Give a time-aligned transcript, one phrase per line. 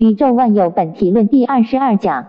[0.00, 2.26] 宇宙万有本体论第二十二讲。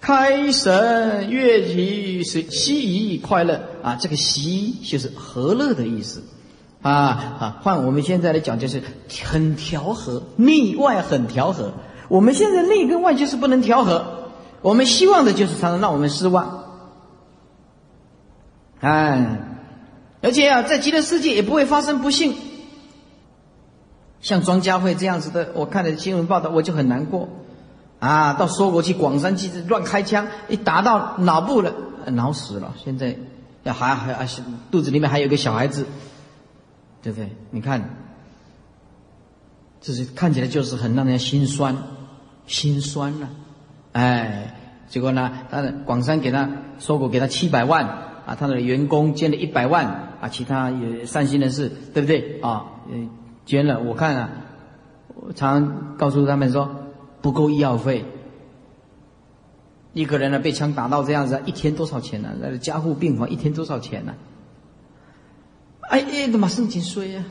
[0.00, 6.22] 开神悦己是喜快乐啊，这个喜就是和乐的意思
[6.80, 7.60] 啊啊。
[7.62, 8.80] 换我们现在来讲，就是
[9.24, 11.72] 很调和，内外很调和。
[12.08, 14.30] 我们现在内跟外就是不能调和，
[14.62, 16.66] 我们希望的就是常常让我们失望。
[18.78, 19.40] 哎，
[20.22, 22.32] 而且啊，在极乐世界也不会发生不幸。
[24.20, 27.28] 像庄家慧这样子的，我看了新闻报道，我就很难过。
[27.98, 31.74] 啊，到梭国去广山去乱开枪，一打到脑部了，
[32.06, 32.74] 脑死了。
[32.82, 33.14] 现在
[33.62, 34.26] 要还还还
[34.70, 35.84] 肚子里面还有个小孩子，
[37.02, 37.28] 对不对？
[37.50, 37.96] 你看，
[39.82, 41.76] 这是看起来就是很让人心酸，
[42.46, 43.28] 心酸了。
[43.92, 44.54] 哎，
[44.88, 46.48] 结果呢，他的广山给他
[46.80, 47.84] 梭国给他七百万
[48.24, 49.84] 啊，他的员工捐了一百万
[50.22, 52.64] 啊，其他也善心人士，对不对啊？
[52.90, 53.10] 嗯。
[53.50, 54.30] 捐了，我看啊，
[55.16, 56.70] 我常告诉他们说，
[57.20, 58.04] 不够医药费。
[59.92, 62.28] 一个人呢被枪打到这样子，一天多少钱呢？
[62.40, 64.14] 那个加护病房一天多少钱呢？
[65.80, 67.24] 哎哎，他妈圣经说呀，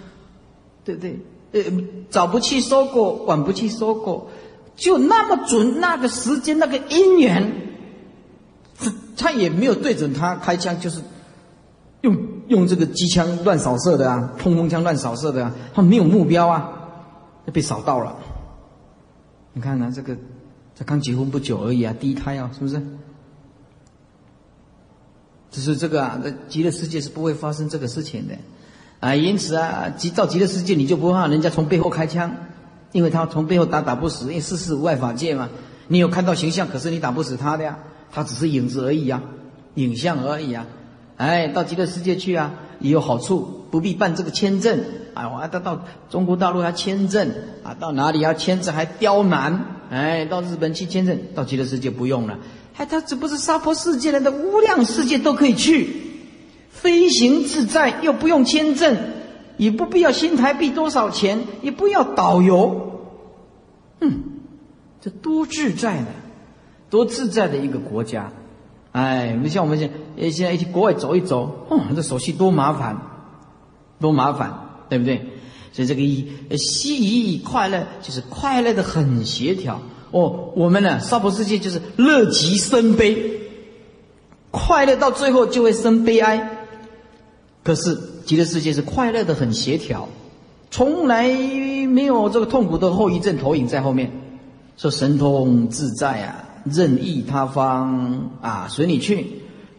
[0.83, 1.19] 对不对？
[1.53, 1.63] 呃，
[2.09, 4.29] 早不去说过，晚不去说过，
[4.75, 7.53] 就那么准那个时间那个姻缘，
[9.15, 10.99] 他也没有对准他开枪，就是
[12.01, 12.17] 用。
[12.49, 16.67] 用这个机枪乱扫射的啊，冲锋枪乱扫射的啊，他没有目标啊，
[17.53, 18.15] 被扫到了。
[19.53, 20.17] 你看呢，这个
[20.73, 22.81] 才刚结婚不久而已啊，第一胎啊，是不是？
[25.51, 28.33] 只是这个啊，在极乐世界是不会发生这个事情的
[28.99, 32.35] 啊，因此啊，极到极乐世界你就不怕人家从背后开枪，
[32.93, 35.49] 因为他从背后打打不死，因为世事无外法界嘛。
[35.87, 37.77] 你有看到形象，可是你打不死他的呀，
[38.11, 39.21] 他只是影子而已啊，
[39.75, 40.65] 影像而已啊。
[41.19, 44.79] 哎，到极乐世界去啊，也有好处，不必办这个签证。
[45.15, 47.29] 哎，我还到到中国大陆要签证
[47.61, 49.65] 啊，到哪里要签证还刁难。
[49.89, 52.39] 哎，到日本去签证，到极乐世界不用了。
[52.77, 55.89] 哎他这不是娑婆世界人的无量世界都可以去，
[56.69, 58.95] 飞行自在，又不用签证，
[59.57, 63.01] 也不必要新台币多少钱，也不要导游。
[63.99, 64.23] 嗯，
[65.01, 66.07] 这多自在呢，
[66.89, 68.31] 多自在的一个国家。
[68.93, 72.97] 哎，你像我们现呃现在一去国外走一走，哦，这手续多麻烦，
[73.99, 74.53] 多麻烦，
[74.89, 75.25] 对不对？
[75.71, 79.79] 所以这个一喜意快乐就是快乐的很协调
[80.11, 80.51] 哦。
[80.55, 83.39] 我们呢，娑婆世界就是乐极生悲，
[84.51, 86.65] 快乐到最后就会生悲哀。
[87.63, 90.09] 可是极乐世界是快乐的很协调，
[90.71, 91.27] 从来
[91.87, 94.11] 没有这个痛苦的后遗症投影在后面，
[94.75, 96.45] 说神通自在啊。
[96.65, 99.25] 任意他方啊，随你去，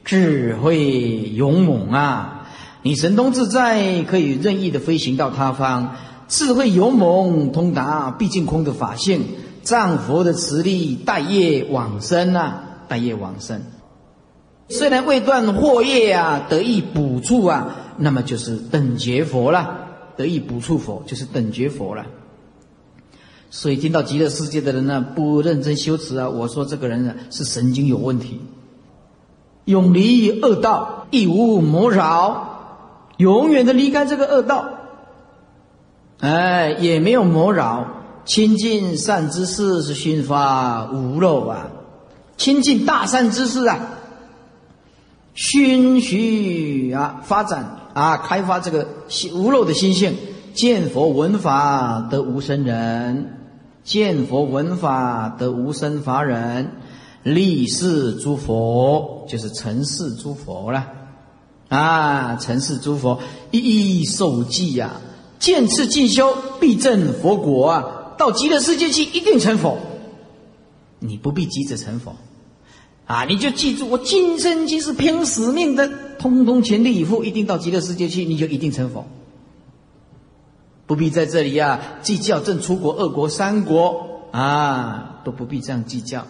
[0.05, 0.89] 智慧
[1.35, 2.49] 勇猛啊！
[2.83, 5.97] 你神通自在，可以任意的飞行到他方，
[6.29, 9.23] 智慧勇猛，通达毕竟空的法性，
[9.63, 13.63] 藏佛的慈力，待业往生啊，待业往生。
[14.69, 19.89] 虽然未断惑业啊，得以补处啊，那么就是等觉佛了。
[20.17, 22.07] 得以补处佛，就是等觉佛了。
[23.51, 28.41] 所以听到极乐世界的人呢，不认真修持啊，我说这个人呢是神经有问题。
[29.71, 32.83] 永离恶道，亦无魔扰，
[33.17, 34.65] 永远的离开这个恶道，
[36.19, 37.87] 哎，也没有魔扰。
[38.25, 41.69] 亲近善知识是熏发无漏啊，
[42.37, 43.79] 亲近大善知识啊，
[45.35, 47.77] 熏徐啊发展。
[47.93, 48.87] 啊开发这个
[49.35, 50.17] 无漏的心性，
[50.55, 53.37] 见佛闻法得无生人。
[53.83, 56.71] 见佛闻法得无生法忍，
[57.23, 60.87] 立世诸佛就是成世诸佛了，
[61.69, 63.21] 啊，成世诸佛
[63.51, 65.01] 一一受记呀，
[65.39, 69.77] 见次进修必证佛果啊，到极乐世界去一定成佛，
[70.99, 72.17] 你不必急着成佛，
[73.05, 79.05] 啊，你就记住我今生今世拼死命的，通通全力以赴，一定到极乐世界去，你就一定成佛。
[80.87, 86.27] 不必在这里呀计较正出国、二国、三国啊，都不必这样计较。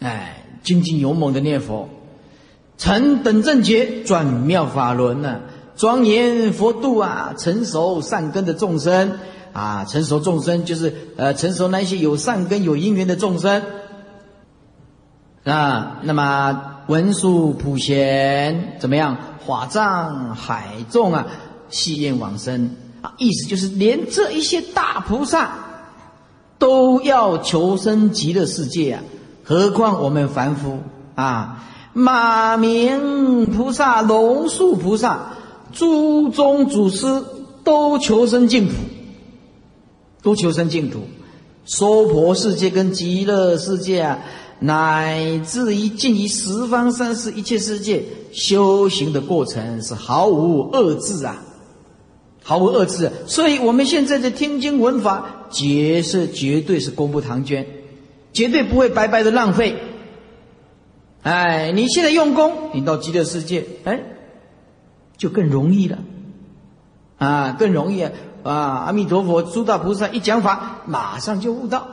[0.00, 1.88] 哎，精进勇猛的念佛，
[2.76, 5.40] 成等正觉，转妙法轮呢，
[5.76, 9.18] 庄严佛度啊，成熟善根的众生
[9.52, 13.62] 啊，成熟众生就是呃，成熟那些有善根、有因缘的众生
[15.44, 16.00] 啊。
[16.02, 19.16] 那么文殊普贤怎么样？
[19.46, 21.26] 法藏海众啊。
[21.70, 25.50] 戏愿往生啊，意思就是连这一些大菩萨
[26.58, 29.02] 都要求生极乐世界啊，
[29.48, 30.80] 何况我们凡夫
[31.14, 31.64] 啊？
[31.94, 35.38] 马明菩萨、龙树菩萨、
[35.72, 37.06] 诸宗祖师
[37.64, 38.74] 都求生净土，
[40.22, 41.00] 都求生净土。
[41.64, 44.18] 娑婆世界跟极乐世界啊，
[44.60, 51.42] 乃至于尽于十方三世一切世界，修行的过程是毫无二致啊，
[52.42, 53.10] 毫无二致。
[53.26, 57.66] 所以我们现在的听经闻法，绝是绝对是功不唐捐，
[58.38, 59.82] 绝对不会白白的浪费。
[61.24, 64.00] 哎，你现在用功，你到极乐世界，哎，
[65.16, 65.98] 就更容易了，
[67.18, 68.12] 啊，更容易啊！
[68.44, 68.54] 啊，
[68.86, 71.88] 阿弥陀佛，诸大菩萨一讲法，马上就悟道。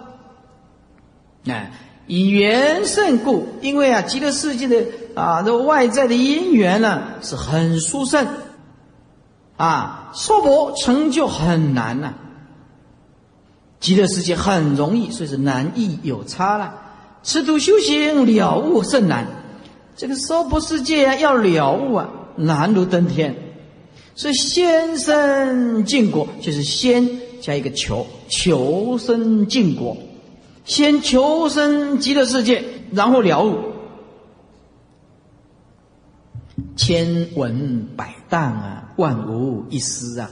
[1.47, 1.71] 哎，
[2.05, 8.27] 以缘胜故，因为啊，极乐世界的啊，这外在的因缘呢，是很殊胜，
[9.57, 12.13] 啊，娑婆成就很难呐，
[13.85, 16.73] 极乐世界很容易，所以是难易有差了。
[17.21, 19.27] 此度修行了悟甚难，
[19.95, 23.35] 这个娑婆世界啊，要了悟啊，难如登天。
[24.15, 27.07] 所以先生净果，就是先
[27.39, 29.95] 加一个求，求生净果，
[30.63, 33.59] 先求生极乐世界，然后了悟。
[36.75, 40.27] 千文百旦啊，万无一失啊。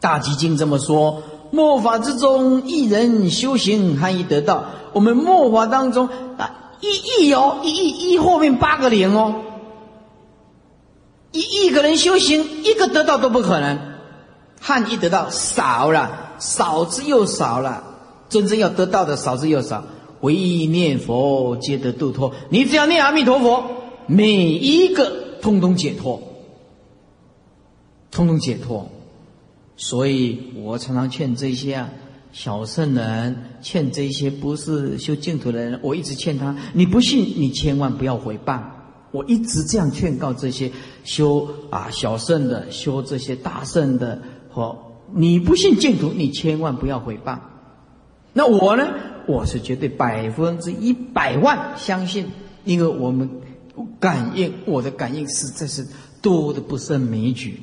[0.00, 1.22] 大集经这么说：
[1.54, 4.64] 末法之中，一人修行，含义得道。
[4.92, 9.36] 我们末法当中啊，一亿哦，一亿一后面八个零哦，
[11.30, 13.78] 一亿个人修行，一个得到都不可能。
[14.60, 17.84] 汉一得到少了，少之又少了，
[18.28, 19.84] 真正要得到的少之又少。
[20.22, 22.32] 唯一念佛，皆得度脱。
[22.48, 23.64] 你只要念阿弥陀佛，
[24.06, 26.20] 每一个通通解脱，
[28.10, 28.88] 通通解脱。
[29.76, 31.90] 所以我常常劝这些啊。
[32.32, 36.56] 小圣人劝这些不是修净土的人，我一直劝他。
[36.72, 38.60] 你不信，你千万不要回谤。
[39.12, 40.72] 我一直这样劝告这些
[41.04, 44.76] 修啊小圣的、修这些大圣的，和
[45.14, 47.38] 你不信净土，你千万不要回谤。
[48.32, 48.88] 那我呢？
[49.28, 52.26] 我是绝对百分之一百万相信，
[52.64, 53.30] 因为我们
[54.00, 55.86] 感应，我的感应实在是
[56.20, 57.60] 多的不胜枚举，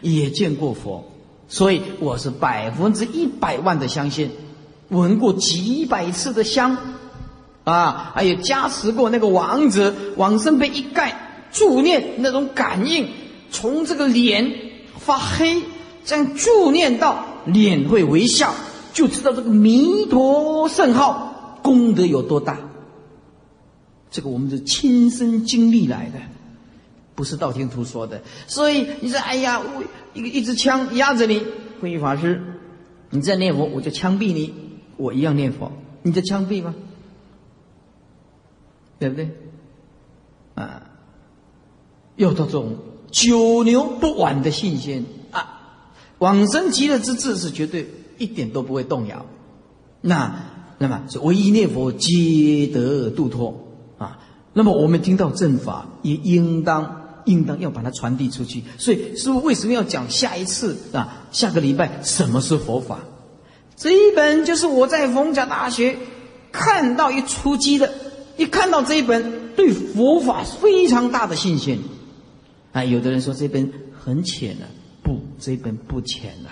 [0.00, 1.11] 也见过佛。
[1.52, 4.30] 所以我是百分之一百万的相信，
[4.88, 6.78] 闻过几百次的香，
[7.64, 13.06] 啊，还有加持过那个王子往生被一盖助念那种感应，
[13.50, 14.50] 从这个脸
[14.98, 15.62] 发黑，
[16.06, 18.54] 这样助念到脸会微笑，
[18.94, 22.56] 就知道这个弥陀圣号功德有多大。
[24.10, 26.18] 这个我们是亲身经历来的。
[27.14, 31.42] 不是道听途说的，所以你说，哎呀，我一个一支枪压着你，
[31.80, 32.42] 慧法师，
[33.10, 34.52] 你在念佛，我就枪毙你，
[34.96, 35.72] 我一样念佛，
[36.02, 36.74] 你在枪毙吗？
[38.98, 39.30] 对不对？
[40.54, 40.82] 啊，
[42.16, 42.76] 要这种
[43.10, 45.60] 九牛不挽的信心啊，
[46.18, 47.88] 往生极乐之志是绝对
[48.18, 49.26] 一点都不会动摇。
[50.00, 50.44] 那
[50.78, 53.66] 那么是唯一念佛皆得度脱
[53.98, 54.20] 啊。
[54.52, 57.01] 那么我们听到正法，也应当。
[57.24, 61.26] 应当要把它传递出去，所以师傅为什么要讲下一次啊？
[61.30, 63.00] 下个礼拜什么是佛法？
[63.76, 65.96] 这一本就是我在逢甲大学
[66.52, 67.92] 看到一出击的，
[68.36, 71.82] 一看到这一本，对佛法非常大的信心。
[72.72, 74.66] 啊，有的人说这本很浅了，
[75.02, 76.50] 不，这本不浅了。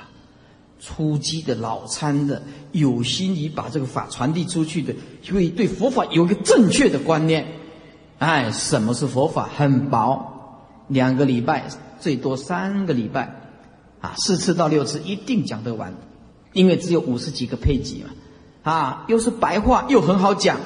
[0.81, 2.43] 初击的老参的，
[2.73, 4.94] 有心于把这个法传递出去的，
[5.30, 7.47] 会对佛法有一个正确的观念。
[8.18, 9.49] 哎，什么是佛法？
[9.56, 10.39] 很薄。
[10.90, 11.64] 两个礼拜，
[12.00, 13.32] 最多三个礼拜，
[14.00, 15.94] 啊，四次到六次一定讲得完，
[16.52, 18.11] 因为只有五十几个配给嘛，
[18.64, 20.59] 啊，又是白话又很好讲，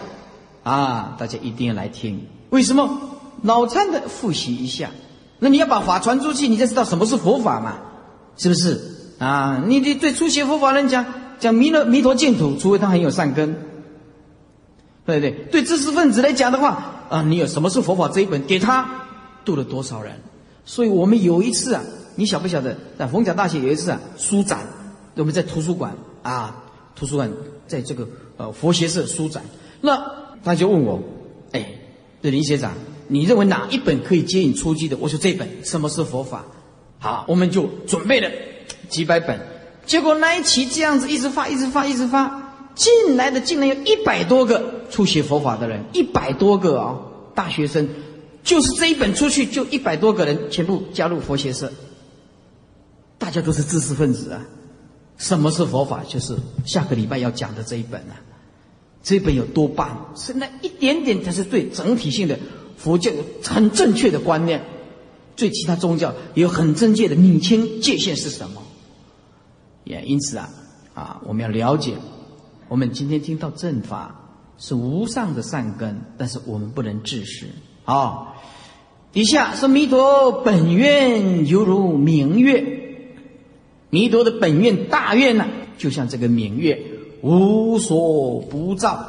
[0.62, 2.26] 啊，大家一定要来听。
[2.48, 2.98] 为什么？
[3.42, 4.90] 脑残的复习一下，
[5.38, 7.76] 那你要把法传出去，你才知道什么是佛法嘛，
[8.38, 8.80] 是不是？
[9.18, 11.04] 啊，你得对初学佛法人讲
[11.38, 13.54] 讲弥勒弥陀净土，除非他很有善根，
[15.04, 15.30] 对不对？
[15.52, 19.03] 对知识分子来讲的话，啊，你有什么是佛法这一本给他。
[19.44, 20.12] 度了多少人？
[20.66, 21.82] 所以我们有一次啊，
[22.16, 24.60] 你晓不晓得，在逢甲大学有一次啊，书展，
[25.14, 26.64] 我们在图书馆啊，
[26.96, 27.30] 图书馆
[27.66, 28.08] 在这个
[28.38, 29.42] 呃佛学社书展，
[29.82, 30.02] 那
[30.42, 31.02] 他就问我，
[31.52, 31.66] 哎，
[32.22, 32.72] 这林学长，
[33.08, 34.96] 你认为哪一本可以接引出击的？
[34.96, 36.46] 我说这本，什么是佛法？
[36.98, 38.30] 好，我们就准备了
[38.88, 39.38] 几百本，
[39.84, 46.98] 结果那一期这样子一直发，一直发，一直发，进来的竟然有一百多个初学佛法的人，一百多个啊，
[47.34, 47.86] 大学生。
[48.44, 51.72] 就是这一本出去，就一百多个人全部加入佛学社，
[53.18, 54.46] 大家都是知识分子啊。
[55.16, 56.04] 什么是佛法？
[56.04, 56.36] 就是
[56.66, 58.20] 下个礼拜要讲的这一本啊。
[59.02, 60.12] 这一本有多棒？
[60.14, 62.38] 是那一点点才是对整体性的
[62.76, 64.62] 佛教有很正确的观念，
[65.36, 68.62] 对其他宗教也有很正确的拟清界限是什么。
[69.84, 70.50] 也因此啊，
[70.94, 71.94] 啊，我们要了解
[72.68, 77.46] 我们今天听到正法是无上的善根，但是我们不能自食。
[77.84, 78.34] 啊，
[79.12, 82.64] 底下是弥陀本愿犹如明月，
[83.90, 86.82] 弥陀的本愿大愿呢，就像这个明月，
[87.20, 89.06] 无所不照。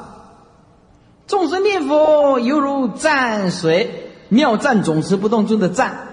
[1.25, 6.09] 众生念佛犹如战水，妙战总持不动中的战，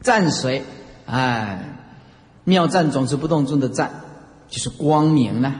[0.00, 0.62] 战水，
[1.06, 1.78] 哎，
[2.44, 4.02] 妙战总持不动中的战，
[4.48, 5.54] 就是光明呢，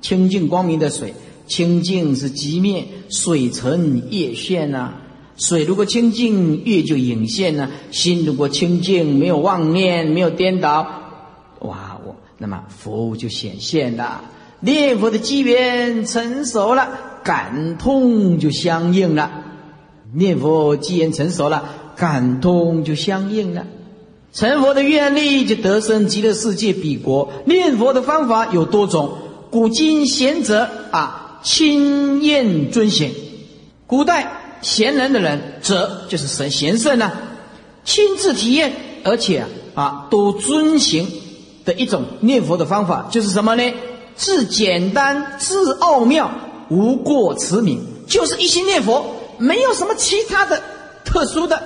[0.00, 1.14] 清净光明的水，
[1.46, 4.94] 清净是寂灭，水成月现呐。
[5.40, 10.86] 水如果清净，月就隐现了；心如果清净，没有妄念，没有颠倒，
[11.60, 14.20] 哇，我那么佛就显现了。
[14.60, 16.90] 念佛的机缘成熟了，
[17.24, 19.30] 感通就相应了。
[20.12, 21.64] 念佛机缘成熟了，
[21.96, 23.66] 感通就相应了。
[24.34, 27.32] 成佛的愿力就得生极乐世界彼国。
[27.46, 29.14] 念佛的方法有多种，
[29.50, 33.10] 古今贤者啊，亲验遵行。
[33.86, 34.36] 古代。
[34.62, 37.10] 贤人的人，则就是神贤圣呢，
[37.84, 38.72] 亲自体验，
[39.04, 41.08] 而且啊，都遵行
[41.64, 43.62] 的一种念佛的方法，就是什么呢？
[44.16, 46.30] 自简单，自奥妙，
[46.68, 50.62] 无过持名，就是一心念佛，没有什么其他的
[51.04, 51.62] 特殊的，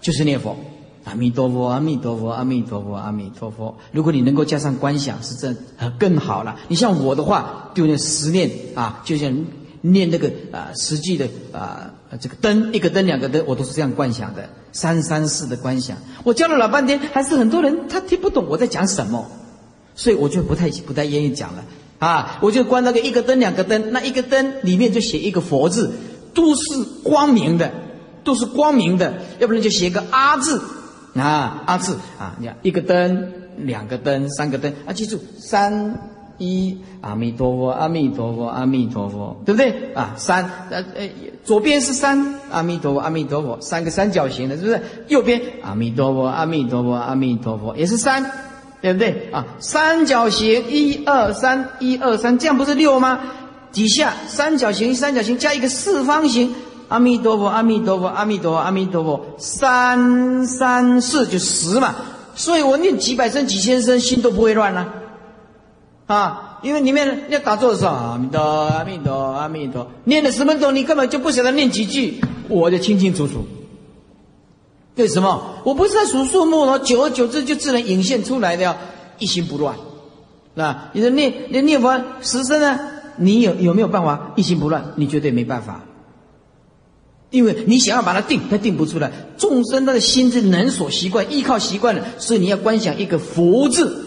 [0.00, 0.56] 就是念佛。
[1.04, 3.76] 阿弥陀佛，阿弥陀佛，阿弥陀佛，阿弥陀佛。
[3.92, 5.54] 如果你能够加上观想，是这
[5.98, 6.56] 更好了。
[6.66, 9.44] 你像我的话，就念十念啊，就像
[9.82, 11.93] 念那个啊，实际的啊。
[12.20, 15.96] 这个灯一个灯两个灯，我都是这样观想的，三三四的观想。
[16.22, 19.30] 我教了老半天，还是很多人他听不懂我在讲什么，
[19.94, 21.64] 所以我就不太不太愿意讲了
[21.98, 22.38] 啊！
[22.40, 25.92] 我就关那个一个灯两个灯，那一个灯里面就写一个佛字，
[26.34, 26.62] 都是
[27.02, 27.72] 光明的，
[28.22, 30.62] 都是光明的，要不然就写个阿字
[31.14, 36.13] 啊阿字啊，你看一个灯两个灯三个灯啊，记住三。
[36.38, 40.14] 一阿弥陀佛，阿弥陀佛，阿弥陀佛，对不对啊？
[40.16, 41.08] 三呃呃，
[41.44, 44.80] 左边是三阿弥陀佛，阿弥陀佛，三个三角形的，是不是？
[45.08, 48.30] 右边阿弥陀佛，阿弥陀佛，阿弥陀佛，也是三，
[48.80, 49.46] 对不对啊？
[49.58, 53.20] 三角形一二三，一二三，这样不是六吗？
[53.72, 56.54] 底下三角形三角形加一个四方形，
[56.88, 61.94] 阿弥陀佛，阿弥陀佛，阿弥陀佛，阿弥陀佛，三三四就十嘛。
[62.36, 64.92] 所以我念几百声几千声，心都不会乱了。
[66.06, 73.46] 啊因为里面要打坐的时候，阿弥陀阿弥陀阿弥陀，念了十分钟，你根本就不晓得念几句，我就清清楚楚。
[74.96, 75.56] 为什么？
[75.64, 78.76] 我不是在数数目了，久而久之就自然涌现出来的，
[79.18, 79.76] 一心不乱。
[80.54, 82.78] 那你说念念念佛十声呢？
[83.16, 84.92] 你有有没有办法一心不乱？
[84.96, 85.84] 你绝对没办法，
[87.30, 89.10] 因为你想要把它定，它定不出来。
[89.36, 94.03] 众生他的心是能所习惯，依靠习惯了，所以你要观想一个佛字。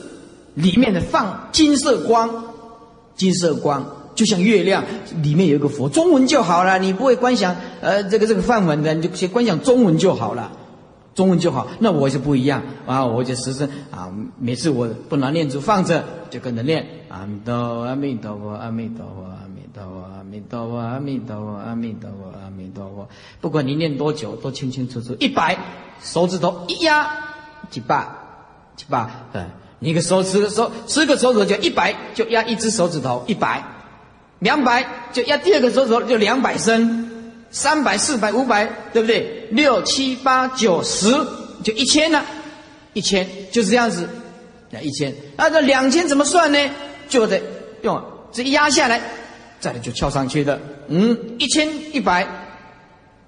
[0.58, 2.46] 里面的放金色光，
[3.16, 3.86] 金色光
[4.16, 4.84] 就像月亮，
[5.22, 6.80] 里面有一个佛，中文就好了。
[6.80, 10.52] 你不会观想，呃，这个这个梵文的，你就先观想中文就好了，
[11.14, 11.68] 中文就好。
[11.78, 23.08] 那我就不一样啊，我就实声啊，每次我不拿念珠放着，就跟着念阿弥陀佛，阿弥陀佛，阿弥陀佛，阿弥陀佛，阿弥陀佛，阿弥陀佛，阿弥陀佛，阿弥陀佛。
[23.40, 25.16] 不管你念多久，都清清楚楚。
[25.20, 25.56] 一百
[26.02, 27.08] 手指头一压，
[27.70, 28.18] 几把，
[28.76, 29.44] 几百，对。
[29.80, 33.64] 你个手指的手十个手指头就一百，就压一只手指头一百，
[34.40, 37.10] 两百就压第二个手指头就两百升，
[37.52, 39.48] 三百四百五百对不对？
[39.52, 41.12] 六七八九十
[41.64, 42.26] 就一千了，
[42.94, 44.10] 一千就是这样子，
[44.72, 46.60] 那一千，那这两千怎么算呢？
[47.08, 47.40] 就得
[47.84, 49.00] 用这一压下来，
[49.60, 52.28] 再来就翘上去的，嗯，一千一百，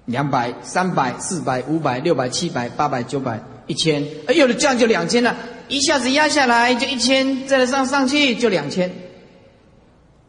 [0.06, 5.36] 两百三百四百五百六百七百八百九百一千，哎呦，这样就两千了。
[5.70, 8.92] 一下子压下来就一千，再上上去就两千。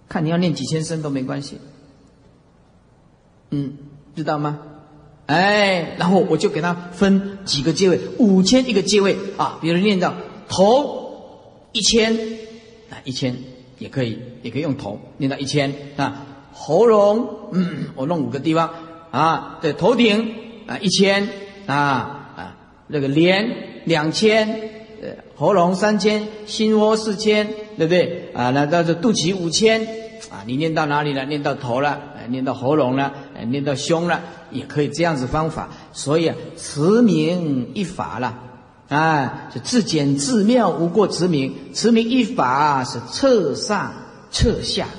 [0.08, 1.58] 看你要念几千声都没关系，
[3.50, 3.74] 嗯，
[4.16, 4.60] 知道吗？
[5.26, 9.58] 哎，然后我就给他分几个阶位，五千一个阶位啊。
[9.62, 10.14] 比如念到
[10.48, 12.14] 头一千
[12.90, 13.36] 啊，一千
[13.80, 16.28] 也可以，也可以用头念到一千啊。
[16.52, 18.74] 喉咙，嗯，我弄五个地方
[19.10, 20.36] 啊，对，头顶
[20.68, 21.30] 啊一千
[21.66, 21.76] 啊
[22.36, 22.58] 啊，
[22.88, 24.81] 那个脸两千。
[25.42, 28.52] 喉咙三千，心窝四千，对不对啊？
[28.52, 29.82] 那到这肚脐五千
[30.30, 30.46] 啊！
[30.46, 31.26] 你念到哪里了？
[31.26, 33.12] 念到头了，念到喉咙了，
[33.48, 34.22] 念到胸了，
[34.52, 35.70] 也可以这样子方法。
[35.94, 38.38] 所以啊，持名一法了，
[38.88, 41.56] 啊，是自简自妙，无过持名。
[41.74, 43.94] 持名一法是侧上
[44.30, 44.90] 侧下，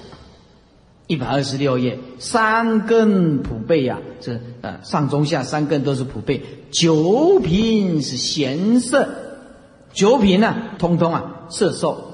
[1.07, 9.07] 一百二十六页，三根普被呀，这呃上中下三根都是普被，九品是贤圣。
[9.93, 12.09] 九品呢，通通啊，摄受。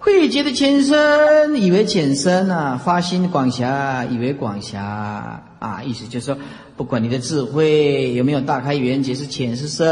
[0.00, 5.82] 慧觉的浅深，以为浅深啊；发心广狭，以为广狭啊。
[5.84, 6.38] 意思就是说，
[6.76, 9.86] 不管你的智慧有没有大开圆觉，是浅是深，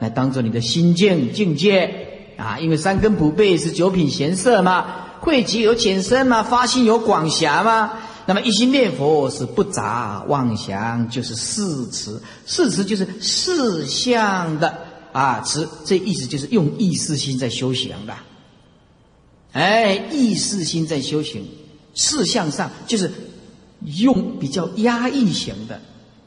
[0.00, 2.58] 来当做你的心境境界啊。
[2.58, 4.86] 因为三根不被是九品闲色嘛，
[5.20, 7.92] 慧觉有浅深嘛，发心有广狭嘛。
[8.24, 14.72] 那么一心念佛是不杂妄想，就是四持，四持就是四相的
[15.12, 18.14] 啊持，这意思就是用意识心在修行的。
[19.52, 21.44] 哎，意识心在修行，
[21.94, 23.12] 事项上就是
[23.84, 25.78] 用比较压抑型的，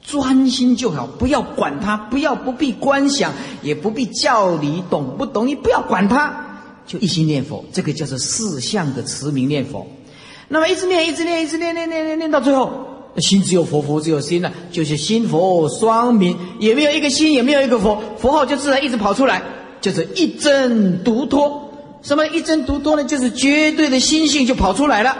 [0.03, 9.87] 专心就好，不要管他，不要不必观想，也不必教你懂不懂，你不要管他，就一心念佛，这个叫做四项的持名念佛。
[10.47, 19.41] 那么一直念，一直念，一直念，念念念念到最后，心只有佛，佛只有心了，就是心佛双明，也没有一个心，也没有一个佛，佛号就自然一直跑出来，
[19.79, 21.61] 就是一真独托。
[22.01, 23.03] 什么一真独多呢？
[23.03, 25.17] 就是绝对的心性就跑出来了。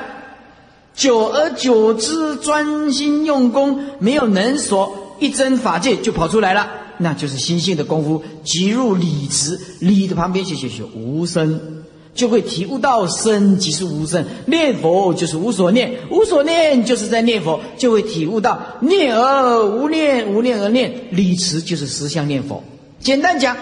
[0.94, 6.70] 久而久之，专心用功，没有能所，一真法界就跑出来了。
[6.98, 11.84] 那就是心性的功夫，即入理词，理的旁边写写写无声，
[12.16, 14.26] 就会体悟到生即是无声。
[14.48, 21.10] 念佛就是无所念，无所念就是在念佛，就会体悟到念而无念，无念而念。
[21.12, 22.64] 理慈就是实相念佛。
[23.00, 23.56] 简单讲。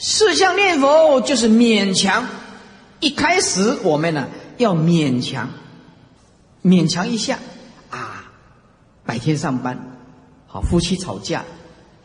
[0.00, 2.24] 四相念佛就是勉强，
[3.00, 5.50] 一开始我们呢要勉强，
[6.62, 7.40] 勉强一下
[7.90, 8.30] 啊，
[9.04, 9.98] 白天上班，
[10.46, 11.44] 好夫妻吵架，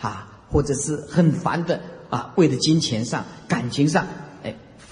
[0.02, 4.08] 啊或者是很烦的啊，为了金钱上、感情上，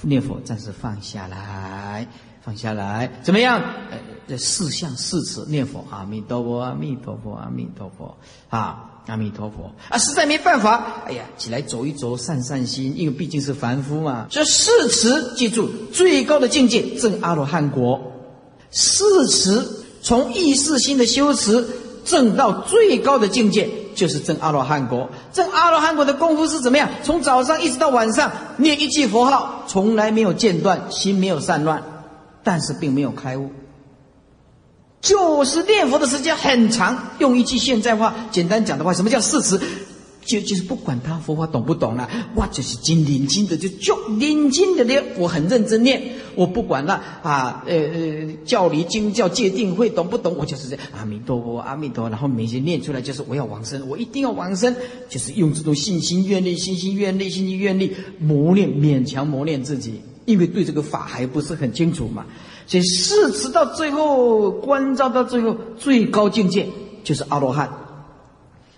[0.08, 2.08] 念佛暂时放下来，
[2.44, 3.60] 放下来，怎么样？
[3.92, 8.18] 呃，这四相四词念佛，阿弥陀佛，阿弥陀佛，阿弥陀佛，
[8.50, 8.88] 啊。
[9.08, 9.98] 阿弥陀佛啊！
[9.98, 14.28] 实在没办法，哎呀，起来走一走，散散心，因为毕竟是凡夫嘛。
[14.30, 18.00] 这四持，记住最高的境界，证阿罗汉果。
[18.70, 19.68] 四持
[20.04, 21.68] 从意识心的修持，
[22.06, 23.68] 证到最高的境界，
[24.02, 25.08] 就是证阿罗汉果。
[25.32, 26.90] 证阿罗汉果的功夫是怎么样？
[27.04, 31.84] 从早上一直到晚上，念一句佛号，从来没有间断，心没有散乱，
[32.44, 33.52] 但是并没有开悟。
[35.02, 39.62] 就是念佛的时间很长，用一句现在话简单讲的话，什么叫四词？
[40.24, 46.02] 就就是不管他佛法懂不懂了，我就是精领经的，就就领经的念，我很认真念，
[46.36, 50.36] 我不管了啊，呃呃，教理经教界定会懂不懂？
[50.38, 54.76] 我就是这阿弥陀佛，阿弥陀，然后每天念出来就是我要往生，我一定要往生，
[55.10, 62.26] 就是用这种信心愿力、信心愿力、信心愿力磨练，勉强磨练自己，因为对这个法还不是很清楚嘛。
[62.68, 66.68] 所以四持到最后，关照到最后，最高境界
[67.04, 67.68] 就是阿罗汉；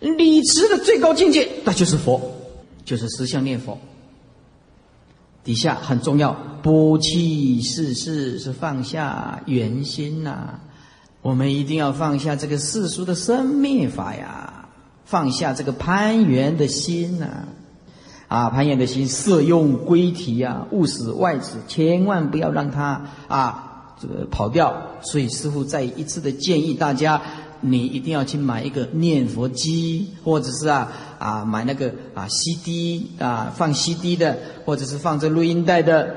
[0.04, 2.20] 理持的最高境界，那就是佛，
[2.84, 3.78] 就是实相念佛。
[5.44, 10.60] 底下很重要，不弃世事是放下原心呐。
[11.22, 14.68] 我们一定要放下这个世俗的生灭法呀，
[15.06, 17.46] 放下这个攀缘的心呐。
[18.28, 23.70] 啊，攀缘的心，色用归体啊，勿使外子，千万不要让它啊。
[24.02, 27.22] 这个跑掉，所以师傅再一次的建议大家，
[27.64, 36.14] 你一定要去买一个念佛机，或者是啊啊买那个啊 CD 啊放 CD 的，或者是放这录音带的，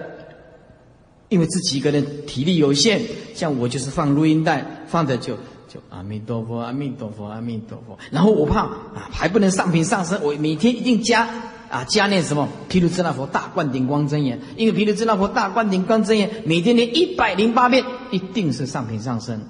[1.29, 3.01] 因为自己一个人体力有限，
[3.35, 5.35] 像我就是放录音带，放的就
[5.67, 11.29] 就阿弥陀佛，阿弥陀佛，阿弥陀佛，然后我怕啊还不能上品上身，我每天一定加。
[11.69, 12.49] 啊，加念什么？
[12.69, 19.41] 毗卢遮那佛大灌顶光真言，因为毗卢遮那佛大灌顶光真言，每天念一百零八遍，一定是上品上身。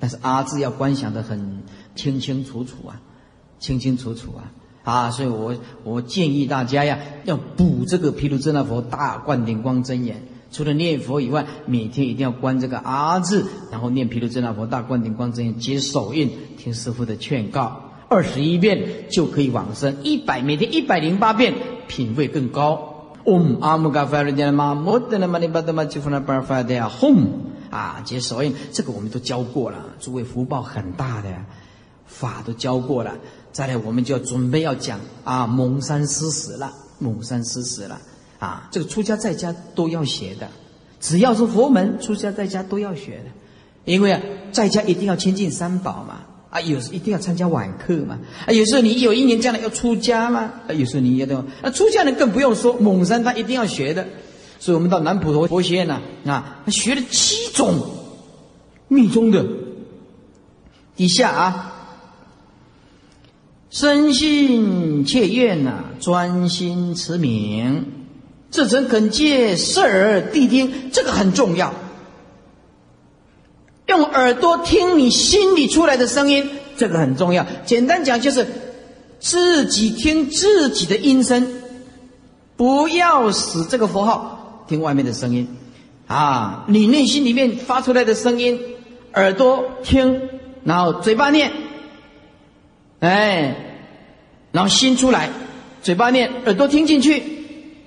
[0.00, 1.62] 但是阿字要观想的很
[1.94, 3.00] 清清楚楚啊，
[3.60, 4.50] 清清楚楚啊
[4.82, 5.10] 啊！
[5.10, 10.22] 所以我我建议大家呀，要补这个毗卢遮那佛大灌顶光真言。
[10.50, 17.82] 除了念佛以外，每天一定要观这个阿字，然后念毗卢遮那佛大灌顶光真言，接手印，听师傅的劝告。
[18.08, 21.54] 二十一遍就可以往生，一百每天一百零八遍，
[21.86, 23.12] 品位更高。
[23.24, 27.14] 嗡阿姆嘎发瑞杰玛摩德那玛尼巴德玛吉弗那巴尔法德呀吽
[27.70, 31.28] 啊，接手印，这个我们都教过了，诸位福报很大的，
[32.06, 33.16] 法都教过了。
[33.52, 38.00] 再来，我们就要准备要讲啊，蒙山施食了，蒙山施食了
[38.38, 40.48] 啊，这个出家在家都要学的，
[41.00, 43.30] 只要是佛门，出家在家都要学的，
[43.84, 44.20] 因为啊，
[44.52, 46.20] 在家一定要亲近三宝嘛。
[46.50, 48.18] 啊，有时一定要参加晚课嘛？
[48.44, 50.50] 啊，有时候你有一年将来要出家嘛？
[50.66, 54.04] 啊，有时候你也都啊，出家人更不用说，蒙山他一定要学的。
[54.60, 57.80] 所以我们到南普陀佛学院呢，啊，他学了七种
[58.86, 59.44] 密宗的。
[60.96, 61.72] 底下啊，
[63.70, 67.86] 深信切愿呐，专心持名，
[68.50, 71.72] 自诚恳切，视耳谛听，这个很重要。
[73.86, 77.46] 用耳朵听你心里出来的声音，这个很重要。
[77.64, 78.46] 简单讲就是
[79.18, 81.48] 自己听自己的音声，
[82.56, 84.39] 不要使这个佛号
[84.70, 85.48] 听外面的声音
[86.06, 86.64] 啊！
[86.68, 88.60] 你内心里面发出来的声音，
[89.14, 90.20] 耳朵听，
[90.62, 91.50] 然后嘴巴念，
[93.00, 93.56] 哎，
[94.52, 95.28] 然后心出来，
[95.82, 97.20] 嘴巴念，耳朵听进去，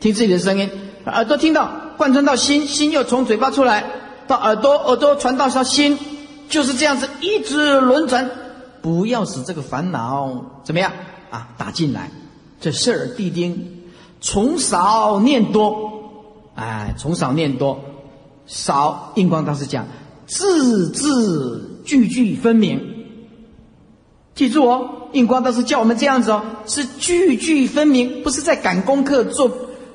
[0.02, 0.70] 听自己的声音，
[1.06, 3.86] 耳朵听到贯穿到心，心又从嘴巴出来。
[4.28, 5.98] 到耳朵，耳朵传到上心，
[6.50, 8.30] 就是这样子一直轮转，
[8.82, 10.92] 不要使这个烦恼怎么样
[11.30, 12.12] 啊打进来。
[12.60, 13.84] 这事儿谛听，
[14.20, 15.93] 从少念多，
[16.56, 17.80] 哎，从少念多，
[18.46, 19.88] 少印光大师讲，
[20.28, 22.80] 字字句句分明。
[24.36, 29.52] 记住哦，印光大师叫我们这样子哦，是句句分明，不是在赶功课做，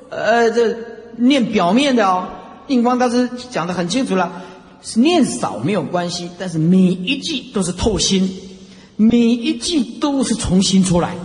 [0.09, 0.77] 呃，这
[1.17, 2.27] 念表面的哦。
[2.67, 4.31] 印光大师讲的很清楚了，
[4.81, 8.29] 是念少没有关系，但是每一句都是透心，
[8.95, 11.15] 每一句都是重新出来，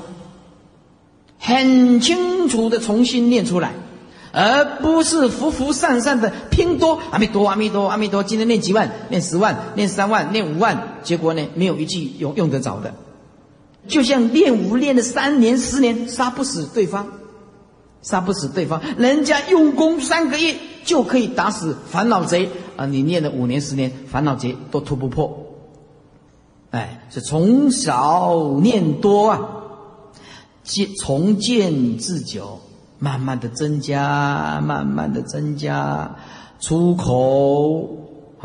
[1.39, 3.75] 很清楚的重新念出来，
[4.35, 12.93] 而不是浮浮散散的拼多阿弥陀阿弥陀阿弥陀，今天念几万，念十万，念三万，念五万，结果呢没有一句用用得着的，
[13.87, 17.07] 就像练武练了三年十年，杀不死对方。
[18.03, 22.85] 杀不死对方，人家用功三个月就可以打死烦恼贼啊！
[22.85, 25.47] 你念了五年十年，烦恼贼都突不破。
[26.71, 29.41] 哎，是从少念多啊，
[30.63, 32.61] 见从见至久，
[32.99, 36.15] 慢慢的增加，慢慢的增加。
[36.61, 37.89] 出口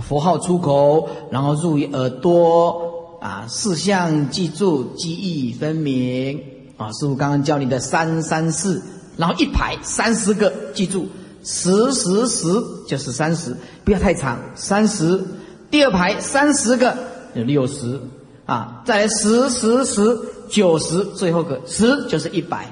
[0.01, 6.41] 佛号出口，然后入于耳朵啊，四项记住，记忆分明
[6.77, 6.91] 啊。
[6.93, 8.81] 师傅刚刚教你的三三四。
[9.17, 11.05] 然后一排三十个，记住，
[11.43, 12.47] 十十十
[12.87, 15.21] 就是三十，不要太长，三十。
[15.69, 16.97] 第二排三十个
[17.33, 17.99] 有六十，
[18.45, 20.17] 啊，再来十十十
[20.49, 22.65] 九十，最后个十就是一百，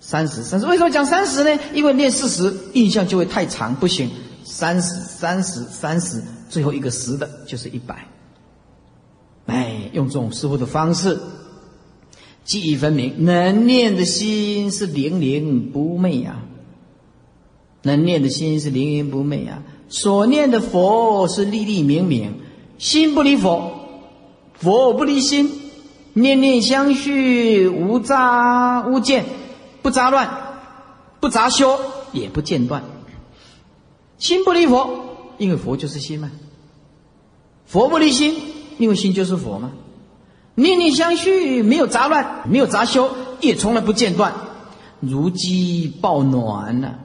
[0.00, 0.66] 三十三十。
[0.66, 1.62] 为什么讲三十呢？
[1.72, 4.10] 因为念四十印象就会太长，不行。
[4.42, 8.08] 三十三十三十，最后一个十的就是一百。
[9.46, 11.20] 哎，用这种师傅的方式。
[12.42, 16.40] 记忆分明，能念的心是灵灵不昧呀。
[17.82, 19.62] 能念的心是灵灵不昧啊。
[19.88, 22.34] 所念的佛是粒粒明明，
[22.78, 23.72] 心不离佛，
[24.54, 25.50] 佛不离心，
[26.14, 29.24] 念念相续，无杂无间，
[29.82, 30.28] 不杂乱，
[31.20, 31.78] 不杂修，
[32.12, 32.82] 也不间断。
[34.18, 34.90] 心不离佛，
[35.38, 36.30] 因为佛就是心嘛。
[37.66, 38.34] 佛不离心，
[38.78, 39.70] 因为心就是佛嘛。
[40.54, 44.34] 念念相续，没有杂乱，没有杂修，也从来不间断。
[45.00, 46.96] 如鸡抱暖呐，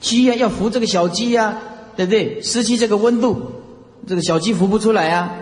[0.00, 1.58] 鸡呀要孵这个小鸡呀，
[1.96, 2.40] 对不对？
[2.40, 3.52] 失去这个温度，
[4.06, 5.34] 这个小鸡孵不出来啊。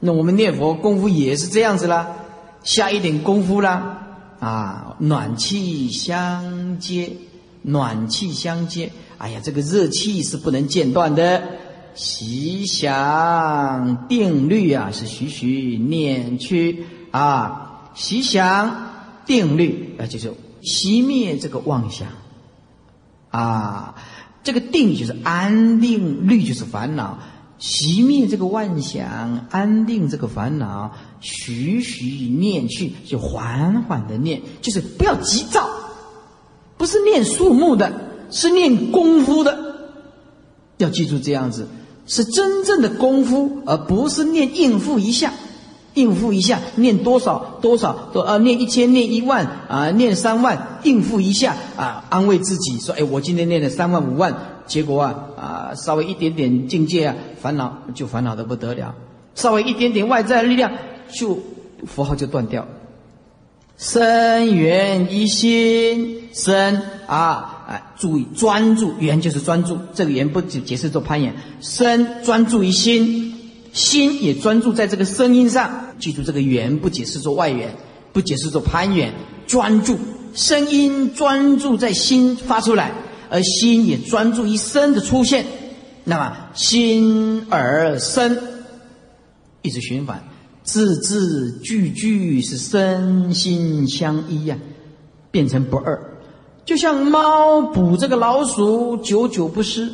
[0.00, 2.16] 那我们念佛功夫也是这样子啦，
[2.64, 4.09] 下一点功夫啦，
[4.40, 7.12] 啊，暖气相接，
[7.62, 8.90] 暖气相接。
[9.18, 11.42] 哎呀，这个热气是不能间断的。
[11.94, 17.90] 习想定律啊，是徐徐念去啊。
[17.94, 18.92] 习想
[19.26, 22.08] 定律啊，就是熄灭这个妄想
[23.30, 23.94] 啊。
[24.42, 27.18] 这个定就是安定，律就是烦恼。
[27.60, 35.68] 熄灭这个妄想，安定这个烦恼，徐徐念去，就缓缓的念，就是不要急躁，
[36.76, 37.92] 不是念树木的，
[38.30, 39.58] 是念功夫的。
[40.78, 41.68] 要记住这样子。
[42.06, 45.32] 是真正的功夫，而不是念应付一下，
[45.94, 58.92] 应付一下，念多少多少多啊，念一千，念一万啊，念三万，应付一下啊，安慰自己说：“哎，我今天念了三万五万，结果啊啊，稍微一点点境界啊，烦恼就烦恼的不得了，
[59.36, 60.72] 稍微一点点外在力量，
[61.12, 61.38] 就
[61.86, 62.66] 符号就断掉。
[63.76, 69.78] 生缘一心生啊。”哎，注意专注，缘就是专注。
[69.94, 73.32] 这个缘不解解释做攀岩，身专注于心，
[73.72, 75.70] 心也专注在这个声音上。
[76.00, 77.72] 记住这个缘不解释做外缘，
[78.12, 79.12] 不解释做攀缘，
[79.46, 79.96] 专注
[80.34, 82.90] 声音，专注在心发出来，
[83.30, 85.46] 而心也专注于声的出现。
[86.02, 88.36] 那么心而生
[89.62, 90.24] 一直循环，
[90.70, 94.56] 字字句句是身心相依呀，
[95.32, 96.00] 变成不二。
[96.64, 99.90] 就像猫捕这个老鼠，久久不失。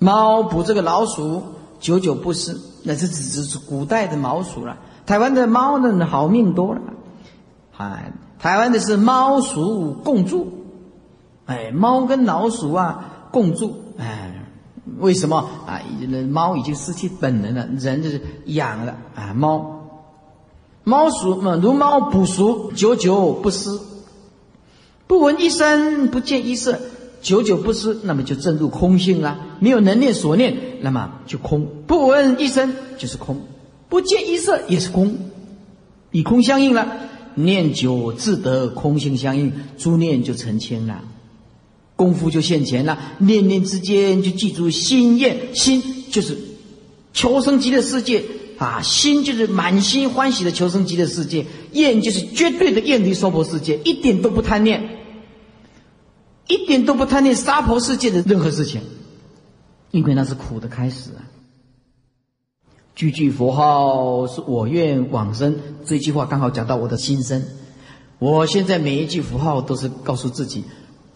[0.00, 1.42] 猫捕这个老鼠，
[1.78, 2.56] 久久不失。
[2.82, 4.76] 那这只只是古代的老鼠了。
[5.06, 6.80] 台湾的猫呢，好命多了。
[7.76, 10.48] 哎，台湾的是猫鼠共住，
[11.46, 14.27] 哎，猫跟老鼠啊共住，哎，
[14.98, 15.80] 为什么啊？
[16.30, 19.74] 猫已经失去本能了，人就是养了啊猫。
[20.84, 23.70] 猫鼠嘛，如猫捕熟，久久不失。
[25.06, 26.78] 不闻一声，不见一色，
[27.22, 29.38] 久久不失，那么就正入空性了。
[29.60, 31.66] 没有能念所念，那么就空。
[31.86, 33.40] 不闻一声就是空，
[33.88, 35.16] 不见一色也是空，
[36.10, 36.86] 以空相应了。
[37.34, 41.04] 念久自得空性相应，诸念就成清了，
[41.98, 42.98] 功夫就现前了。
[43.18, 46.38] 念念之间就记住心愿，心就是
[47.12, 48.24] 求生极乐世界。
[48.58, 54.98] 啊，心就是满心欢喜的求生极乐世界，愿就是绝对的愿离娑婆世界，一点都不贪念，
[56.48, 58.80] 一点都不贪念娑婆世界的任何事情，
[59.92, 61.22] 因为那是苦的开始啊。
[62.96, 65.54] 句句佛号是我愿往生，
[65.86, 67.44] 这句话刚好讲到我的心声。
[68.18, 70.64] 我现在每一句符号都是告诉自己，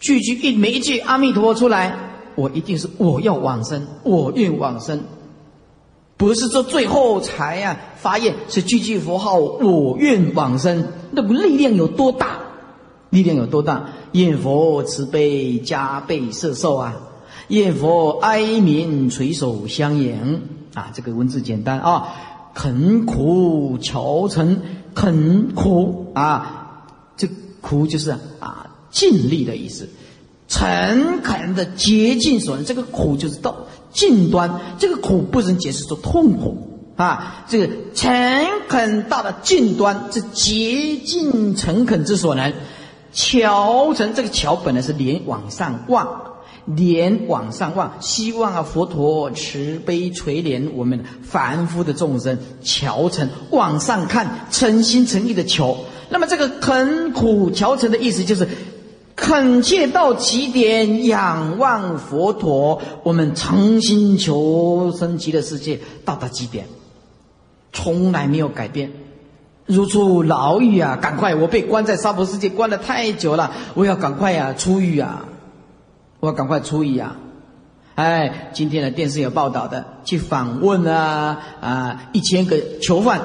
[0.02, 1.96] 句句一每一句阿弥陀佛出来，
[2.34, 5.00] 我一定是我要往生，我愿往生。
[6.16, 12.40] 不是说最后才啊发愿，是句句佛号，我愿往生，那个力量有多大？
[13.10, 13.90] 力量有多大？
[14.10, 16.96] 愿佛慈悲加倍摄受啊！
[17.46, 20.42] 愿佛哀民垂手相迎
[20.74, 20.90] 啊！
[20.92, 22.08] 这个文字简单啊，
[22.54, 24.60] 肯苦求成，
[24.94, 26.86] 肯苦啊，
[27.16, 27.28] 这
[27.60, 28.10] 苦就是
[28.40, 28.61] 啊
[28.92, 29.88] 尽力的意思，
[30.46, 33.66] 诚恳的竭尽所能，这个苦就是道。
[33.92, 36.56] 尽端，这个苦不能解释作痛苦
[36.96, 37.44] 啊！
[37.46, 38.10] 这个诚
[38.66, 42.54] 恳到了尽端，是竭尽诚恳之所能。
[43.12, 46.08] 桥成这个桥本来是连往上望，
[46.64, 52.38] 连往上望，希望啊佛陀慈悲垂怜我们凡夫的众生。
[52.62, 55.84] 桥成往上看，诚心诚意的求。
[56.08, 58.48] 那么这个恳苦桥成的意思就是。
[59.14, 66.66] 恳切到极点，仰望佛陀，我们诚心求生极乐世界，到达极点，
[67.72, 68.90] 从来没有改变。
[69.66, 70.98] 如出牢狱啊！
[71.00, 75.24] 赶快，我被关在娑婆世界关了太久了，我要赶快呀出狱啊！
[76.18, 77.16] 我要赶快出狱啊！
[77.94, 83.20] 哎，今天的电视有报道的，去访问啊啊，一千个囚犯，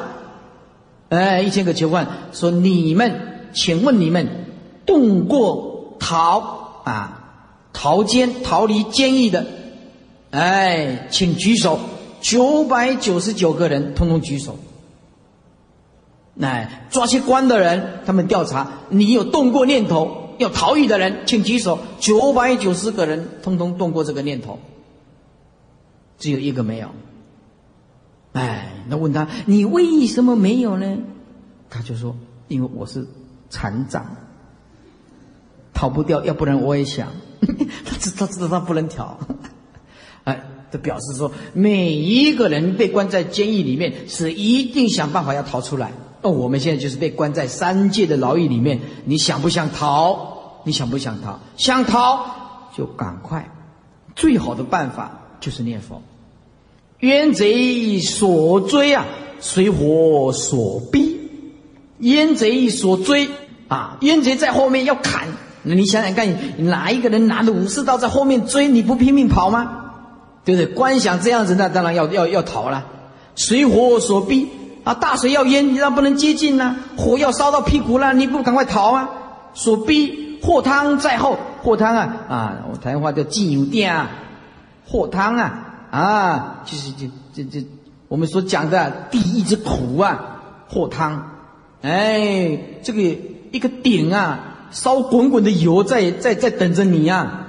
[1.10, 4.28] 哎，一千个囚犯说：“你们，请问你们
[4.86, 9.45] 动过？”逃啊，逃监逃离监狱的，
[10.31, 11.79] 哎，请举手。
[12.19, 14.57] 九百九十九个人通通举手。
[16.41, 21.79] 哎，抓去关的人，他们调查，你有动过念头要逃狱的人，请举手。
[21.99, 24.60] 九百九十个人通通动过这个念头，
[26.17, 26.89] 只有一个没有。
[28.33, 30.97] 哎，那问他，你为什么没有呢？
[31.69, 32.15] 他就说，
[32.47, 33.07] 因为我是
[33.49, 34.05] 残障。
[35.77, 37.09] 逃不掉，要不然我也想。
[37.85, 39.19] 他知他知道他不能逃，
[40.25, 45.91] 哎，这表示说每一个人被关在监狱里面，是一定想办法要逃出来。
[46.23, 50.63] 哦，我们现在就是被关在三界的牢狱里面，你想不想逃？
[50.65, 51.39] 你想不想逃？
[51.57, 52.25] 想逃
[52.75, 53.47] 就赶快。
[54.15, 56.01] 最好的办法就是念佛。
[57.01, 59.05] 冤贼所追啊，
[59.39, 61.19] 水火所逼。
[61.99, 63.29] 冤贼所追
[63.67, 65.27] 啊，冤贼在后面要砍。
[65.67, 66.27] 那你想想看，
[66.58, 69.84] 哪一个人拿着武士刀在后面追，你不拼命跑吗？
[70.45, 70.73] 对不对？
[70.73, 72.86] 观想这样子，那当然要要要逃了。
[73.36, 74.47] 水火所逼
[74.86, 76.77] 啊，大水要淹，你那不能接近呐。
[76.95, 79.10] 火要烧到屁股了，你不赶快逃啊？
[79.53, 84.10] 所逼祸汤在后，祸汤啊啊，我台湾话叫进有店啊，
[84.86, 85.60] 祸汤啊
[85.91, 87.67] 啊，就是这这这
[88.08, 91.32] 我们所讲的第一之苦啊，祸汤。
[91.82, 93.01] 哎，这个
[93.51, 94.53] 一个鼎啊。
[94.71, 97.47] 烧滚滚的油在在在等着你呀，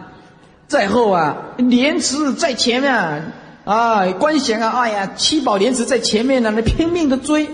[0.66, 3.33] 在后啊，莲池在前面啊，
[3.64, 7.48] 啊观想啊，哎呀，七宝莲池在前面呢，那拼命的追，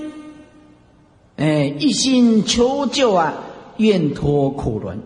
[1.37, 3.35] 哎，一心求救啊，
[3.79, 5.01] 愿脱苦轮。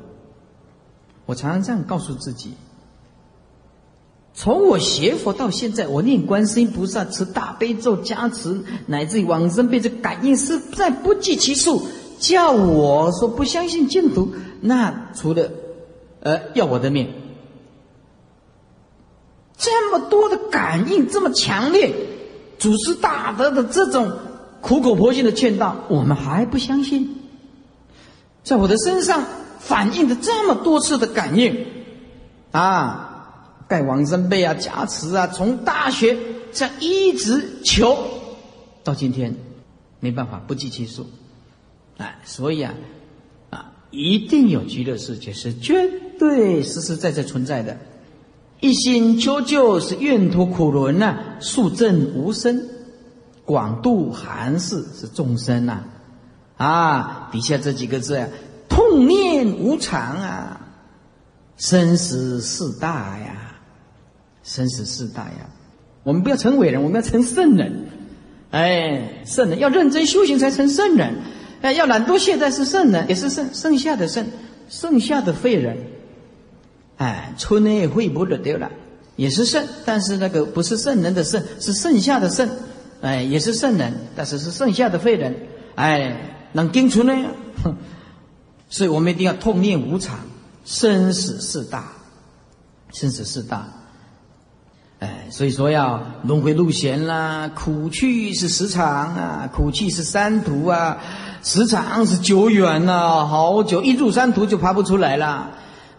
[1.26, 2.54] 我常常这样告诉自己：
[4.32, 11.86] 从我学佛到现在，我念观世音菩萨持大悲咒加持，乃至于往生被这感应，实在不计其数。
[12.18, 14.32] 叫我说不相信净土。
[14.60, 15.50] 那除了，
[16.20, 17.12] 呃，要我的命，
[19.56, 21.94] 这么多的感应，这么强烈，
[22.58, 24.12] 祖师大德的这种
[24.60, 27.16] 苦口婆心的劝导，我们还不相信？
[28.42, 29.24] 在我的身上
[29.58, 31.66] 反映的这么多次的感应，
[32.50, 36.16] 啊，盖王生辈啊，加持啊，从大学
[36.52, 37.96] 这样一直求，
[38.82, 39.36] 到今天，
[40.00, 41.06] 没办法，不计其数，
[41.98, 42.74] 哎，所以啊。
[43.50, 47.78] 啊一定有极乐世界，是绝对实实在在存在的。
[48.60, 52.68] 一心求救是愿脱苦轮呐，速证无生，
[53.46, 55.84] 广度寒士是众生呐。
[56.58, 58.28] 啊，底下这几个字啊，
[58.68, 60.60] 痛念无常啊，
[61.56, 63.56] 生死事大呀，
[64.42, 65.48] 生死事大呀。
[66.02, 67.86] 我们不要成伟人，我们要成圣人。
[68.50, 71.14] 哎，圣人要认真修行才成圣人。
[71.62, 74.26] 哎，要懒惰懈怠是圣人，也是剩剩下的圣，
[74.68, 75.76] 剩下的废人。
[76.96, 78.70] 哎，春内会不得丢了，
[79.16, 82.48] 也是圣，但是那个不是圣人的圣，是剩下的圣。
[83.00, 85.34] 哎，也是圣人，但是是剩下的废人。
[85.74, 86.34] 哎。
[86.50, 87.26] 能盯出来，
[88.70, 90.18] 所以我们一定要痛念无常，
[90.64, 91.92] 生死事大，
[92.90, 93.68] 生死事大。
[95.00, 100.98] 哎，所以说要轮回路弦啦，苦去是时长啊，苦去是三途啊，
[101.42, 105.50] 时长是久远呐，好久一入三途就爬不出来了，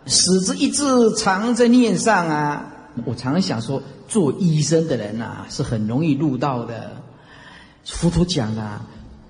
[0.06, 2.66] 死之一直藏在念上啊。
[3.06, 6.92] 我常想说，做医生的人呐，是很容易入道的。
[7.86, 8.82] 佛陀讲啊。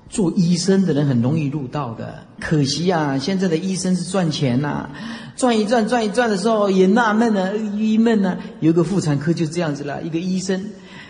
[0.10, 4.90] 做医生的人很容易入道的，可惜啊，现在的医生是赚钱呐，
[5.36, 8.36] 赚一赚赚一赚的时候也纳闷呢，郁闷呢。
[8.60, 10.66] 有个妇产科就这样子了，一个医生，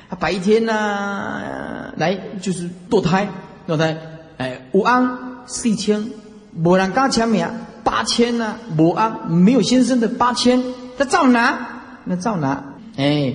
[0.10, 3.30] 他白天呢来就是堕胎，
[3.66, 3.98] 堕胎，
[4.38, 6.06] 哎，五安四千，
[6.52, 7.48] 没人加签名，
[7.86, 10.62] 八千呢，五安没有先生的八千，
[10.98, 11.58] 他照拿，
[12.04, 12.62] 那照拿，
[12.98, 13.34] 哎，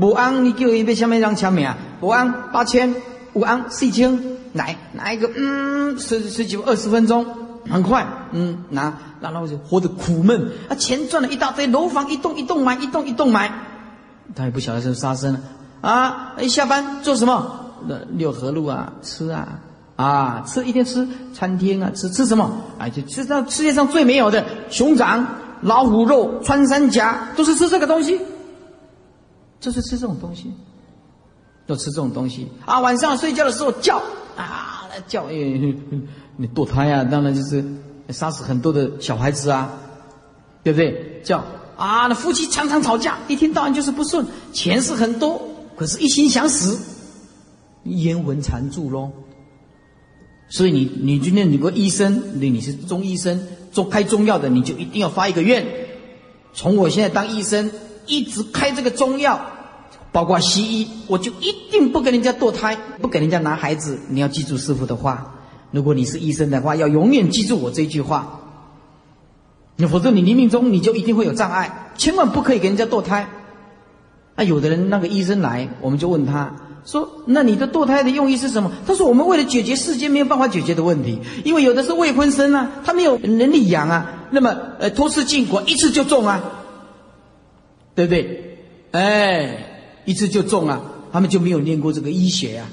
[0.00, 2.94] 五安你叫一杯下面让签名，五安八千，
[3.34, 4.39] 五安四千。
[4.52, 7.24] 来拿一个，嗯，十十几二十分钟，
[7.70, 10.50] 很快，嗯，拿，然后就活得苦闷。
[10.68, 13.52] 啊，钱赚了一大堆，楼房一栋一栋买，一栋一栋买，
[14.34, 15.40] 他也不晓得是杀生了。
[15.80, 17.72] 啊，一下班做什么？
[17.86, 19.60] 那六合路啊，吃啊，
[19.94, 22.50] 啊，吃一天吃餐厅啊，吃吃什么？
[22.78, 25.24] 啊，就吃到世界上最没有的熊掌、
[25.60, 28.20] 老虎肉、穿山甲，都是吃这个东西，
[29.60, 30.52] 就是吃这种东西，
[31.66, 32.50] 都吃这种东西。
[32.66, 34.02] 啊，晚上睡觉的时候叫。
[34.42, 35.24] 啊，来叫！
[35.24, 35.32] 哎，
[36.36, 37.64] 你堕胎啊，当然就是
[38.08, 39.72] 杀死很多的小孩子啊，
[40.62, 41.20] 对不对？
[41.24, 41.44] 叫
[41.76, 45.40] 啊，那夫妻常常吵架，一天到晚就是不顺，钱是很多，
[45.76, 46.78] 可是一心想死，
[47.84, 49.10] 冤魂缠住喽。
[50.48, 53.40] 所以你你今天你个医生，你你是中医生，
[53.72, 55.64] 中开中药的，你就一定要发一个愿，
[56.52, 57.70] 从我现在当医生，
[58.06, 59.40] 一直开这个中药。
[60.12, 63.98] 包括西医，我就一定不给人家堕胎，不给人家拿孩子。
[64.08, 65.34] 你要记住师傅的话，
[65.70, 68.40] 如果你是医生的话，要永远记住我这句话。
[69.76, 73.30] 你否则你临命中你就一定会有障碍，千万不可以给人家堕胎。
[74.34, 86.42] 那有的人那个医生来，我们就问他说：“那你的堕胎的用意是什么？”他说：“我们为了解决世间没有办法解决的问题，因为有的是未婚生啊，他没有能力养啊，那么呃多次禁果一次就中啊，
[87.94, 88.58] 对不对？
[88.90, 89.66] 哎。”
[90.04, 90.82] 一次就中了，
[91.12, 92.66] 他们就没有练过这个医学呀，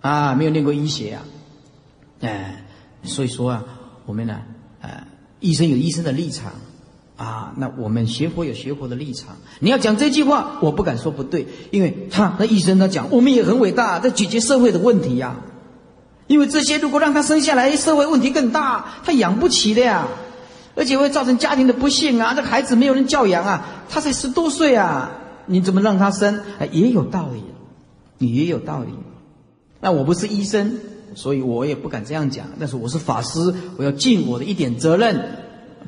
[0.00, 1.22] 啊，没有练过医学呀，
[2.20, 2.64] 哎，
[3.02, 3.64] 所以说啊，
[4.06, 4.40] 我们呢，
[4.80, 5.06] 呃，
[5.40, 6.52] 医生有医生的立场，
[7.16, 9.36] 啊，那我们学佛有学佛的立场。
[9.58, 15.36] 你要讲这句话，我不敢说不对，因为他那医生他讲，我们也很伟大，在解决社会的问题呀。
[16.28, 20.08] 因为这些如果让他生下来，社会问题更大，他养不起的呀，
[20.74, 25.10] 而且会造成家庭的不幸啊，这孩子没有人教养啊，他才十多岁啊。
[25.46, 26.40] 你怎么让他生？
[26.58, 27.42] 哎，也有道理，
[28.18, 28.90] 你也有道理。
[29.80, 30.78] 那我不是医生，
[31.14, 32.46] 所以我也不敢这样讲。
[32.58, 35.20] 但是我是法师，我要尽我的一点责任，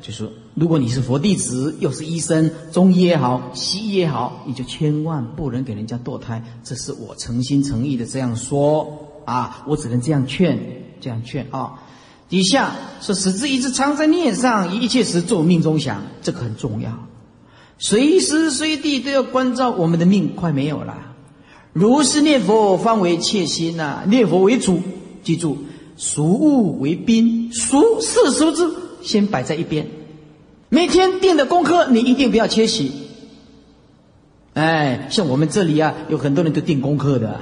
[0.01, 6.43] 就是如果你是佛弟子，又是医生，中医也好，西医也好，你就千万不能给人家堕胎。
[6.63, 10.57] 这是我诚心诚意的这样说啊，我只能这样劝，
[11.01, 11.73] 这样劝啊。
[12.29, 16.91] 底下说：“使之一直常在念上，一切时做命中想，这个很重要。”
[17.81, 21.15] 随时随地都要关照我们的命快没有了，
[21.71, 24.81] 如是念佛方为切心呐，念佛为主，
[25.23, 25.59] 记住
[25.95, 28.69] 俗物为宾，俗世俗之
[29.01, 29.87] 先摆在一边。
[30.67, 32.91] 每天定的功课你一定不要缺席。
[34.55, 37.39] 哎，像我们这里啊，有很多人都定功课的，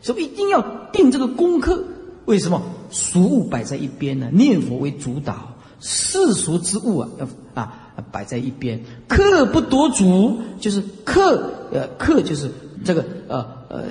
[0.00, 0.60] 所以一定要
[0.92, 1.84] 定这个功课。
[2.24, 4.28] 为什么俗物摆在一边呢？
[4.32, 7.81] 念佛为主导，世俗之物啊，要啊。
[8.10, 12.50] 摆在一边，客不夺主，就是客，呃，客就是
[12.84, 13.84] 这个，呃呃，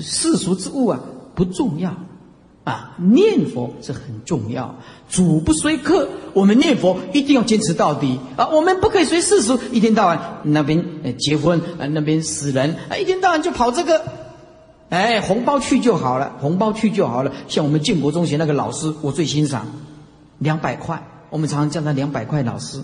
[0.00, 1.00] 世俗之物啊，
[1.34, 1.94] 不重要，
[2.64, 4.74] 啊，念佛是很重要，
[5.08, 8.18] 主不随客，我们念佛一定要坚持到底。
[8.36, 10.84] 啊，我们不可以随世俗，一天到晚那边
[11.18, 14.02] 结婚啊，那边死人啊，一天到晚就跑这个，
[14.90, 19.66] 哎，红包去就好了，红包去就好了，像我们建国中学那个老师，我最欣赏，
[20.38, 22.82] 两百块，我们常常叫他两百块老师，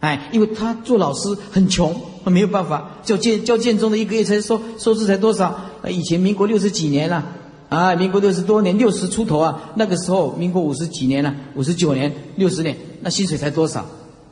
[0.00, 1.94] 哎，因为他做老师很穷，
[2.24, 5.58] 他没有办法，教建教建中的一个月才收收入才多少？
[5.88, 7.24] 以前民国六十几年了，
[7.68, 13.84] 啊，民国六十多年，六十出头啊，那个时候民国五十几年了，五十九年、六十年，那薪水才多少？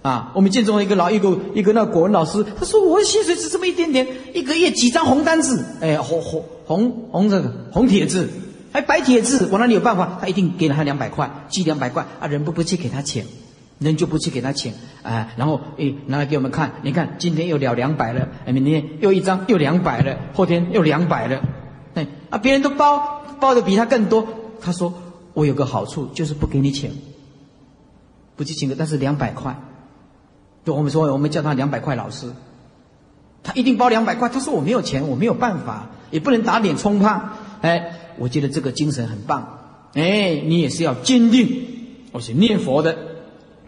[0.02, 8.28] 啊，我们建中的一个老一个一个那国文老师，他说我的薪水只这么一点点，一个月几张红单子，哎，红红红红这个红帖子，
[8.70, 10.18] 还白帖子，我哪里有办法？
[10.20, 13.26] 他一定给了他两百块，寄两百块啊，人不不去给他钱，
[13.78, 21.42] 人就不去给他钱，啊，然后哎拿来给我们看，你看今天又了两百了，哎，明天又一张又两百了，后天又两百了，
[21.94, 24.26] 哎啊，别人都包包的比他更多，
[24.60, 24.94] 他说
[25.34, 26.90] 我有个好处就是不给你钱，
[28.34, 29.58] 不去请客，但是两百块。
[30.64, 32.32] 就我们说，我们叫他两百块老师，
[33.44, 34.28] 他一定包两百块。
[34.28, 37.34] 他说我没有钱，我没有办法，也不能打脸充胖。
[37.60, 39.60] 哎，我觉得这个精神很棒。
[39.94, 41.66] 哎，你也是要坚定，
[42.12, 42.98] 而且念佛的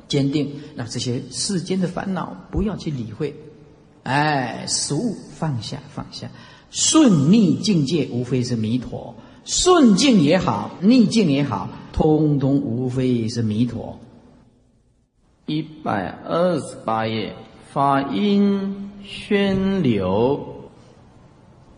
[0.08, 0.50] 坚定。
[0.74, 3.36] 那这些世间的烦恼不要去理会。
[4.02, 6.30] 哎，食物放下放下，
[6.70, 13.98] 顺逆境界无非是弥陀，顺境也好，逆境也好，通通无非是弥陀。
[15.44, 17.34] 一百二十八页，
[17.70, 20.70] 法音宣流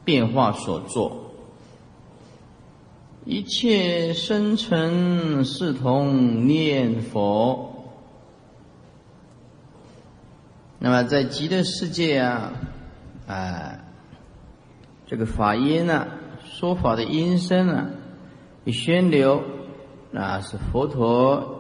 [0.05, 1.33] 变化所作，
[3.25, 7.70] 一切生成视同念佛。
[10.83, 12.53] 那么在极乐世界啊，
[13.27, 13.79] 啊，
[15.07, 16.07] 这个法音呢，
[16.43, 17.87] 说法的音声啊，
[18.65, 19.43] 一宣流，
[20.11, 21.59] 那是佛陀。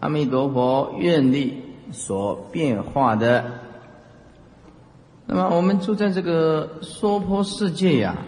[0.00, 3.52] 阿弥陀佛愿力所变化的，
[5.26, 8.18] 那么我们住在这个娑婆世界呀，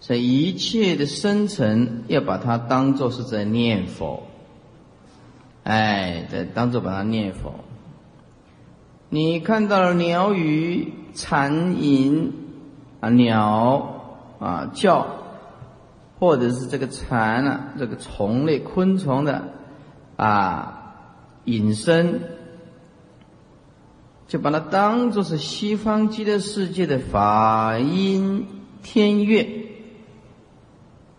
[0.00, 4.22] 在一切的生成，要把它当做是在念佛，
[5.62, 7.54] 哎，在当做把它念佛。
[9.08, 12.32] 你看到了鸟语蝉吟
[13.00, 14.02] 啊，鸟
[14.38, 15.06] 啊叫，
[16.18, 19.52] 或者是这个蝉啊，这个虫类昆虫的。
[20.16, 20.94] 啊，
[21.44, 22.22] 隐身，
[24.26, 28.46] 就把它当做是西方极乐世界的法音
[28.82, 29.46] 天乐，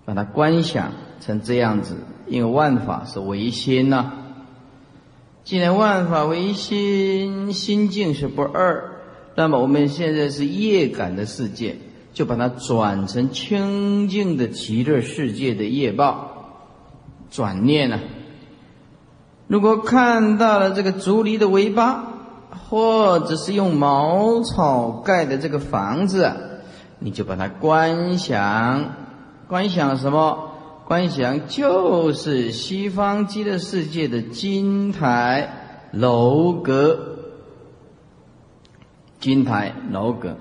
[0.04, 1.98] 把它观想成这样子。
[2.26, 4.12] 因为万法是唯心呐，
[5.48, 9.00] 既然万法唯心，心境是不二，
[9.34, 11.78] 那么我们现在是业感的世界，
[12.12, 16.50] 就把它转成清净的极乐世界的业报，
[17.32, 17.98] 转念呢。
[19.48, 22.04] 如果看到了这个竹篱的尾巴，
[22.70, 26.30] 或者是用茅草盖的这个房子，
[27.00, 28.96] 你就把它观想，
[29.48, 30.47] 观想什么？
[30.88, 35.50] 观想就是西方极乐世界的金台
[35.92, 37.18] 楼阁，
[39.20, 40.38] 金台楼阁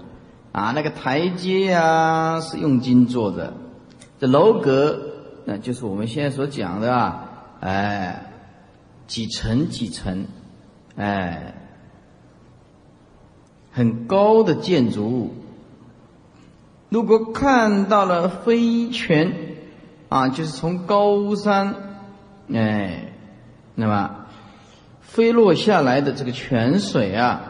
[0.53, 3.55] 啊，那个台阶啊是用金做的，
[4.20, 5.01] 这楼阁
[5.44, 7.30] 那就是我们现在所讲的啊，
[7.61, 8.22] 哎。
[9.09, 10.26] 几层几层，
[10.97, 11.55] 哎，
[13.70, 15.34] 很高的建筑物。
[16.88, 19.32] 如果看到了飞泉，
[20.09, 21.75] 啊，就是从高山，
[22.53, 23.13] 哎，
[23.75, 24.27] 那么
[25.01, 27.41] 飞落下来的这个泉水啊，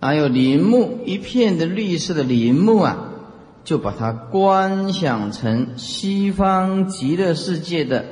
[0.00, 2.98] 还有林木一片的绿色的林木啊，
[3.64, 8.04] 就把它观想成西方极乐世界的。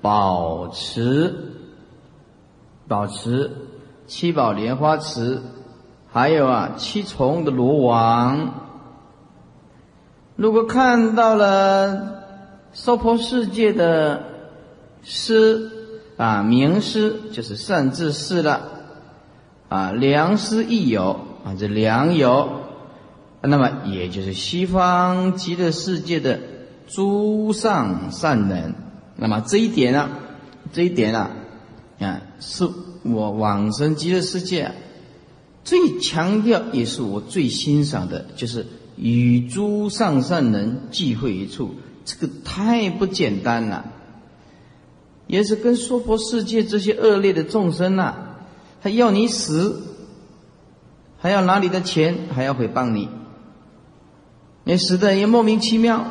[0.00, 1.34] 保持，
[2.86, 3.50] 保持
[4.06, 5.42] 七宝莲花池，
[6.12, 8.67] 还有啊七重的罗网。
[10.38, 12.22] 如果看到了
[12.72, 14.22] 娑婆世界的
[15.02, 15.68] 诗
[16.16, 18.70] 啊名诗，就是善知识了
[19.68, 22.50] 啊良师益友啊这良友，
[23.42, 26.38] 那么也就是西方极乐世界的
[26.86, 28.76] 诸上善人。
[29.16, 30.08] 那么这一点呢，
[30.72, 31.32] 这一点啊，
[31.98, 32.64] 啊，是
[33.02, 34.70] 我往生极乐世界
[35.64, 38.64] 最强调，也是我最欣赏的，就是
[38.98, 43.84] 与诸上善人聚会一处，这个太不简单了，
[45.28, 48.14] 也是跟娑婆世界这些恶劣的众生呐，
[48.82, 49.82] 他要你死，
[51.18, 53.08] 还要拿你的钱，还要诽谤你，
[54.64, 56.04] 你死的也莫名其妙，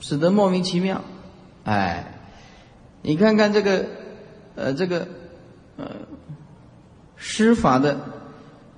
[0.00, 1.02] 死的莫名其妙。
[1.64, 2.20] 哎，
[3.02, 3.84] 你看看这个，
[4.54, 5.06] 呃，这个，
[5.76, 5.90] 呃，
[7.16, 8.00] 施法的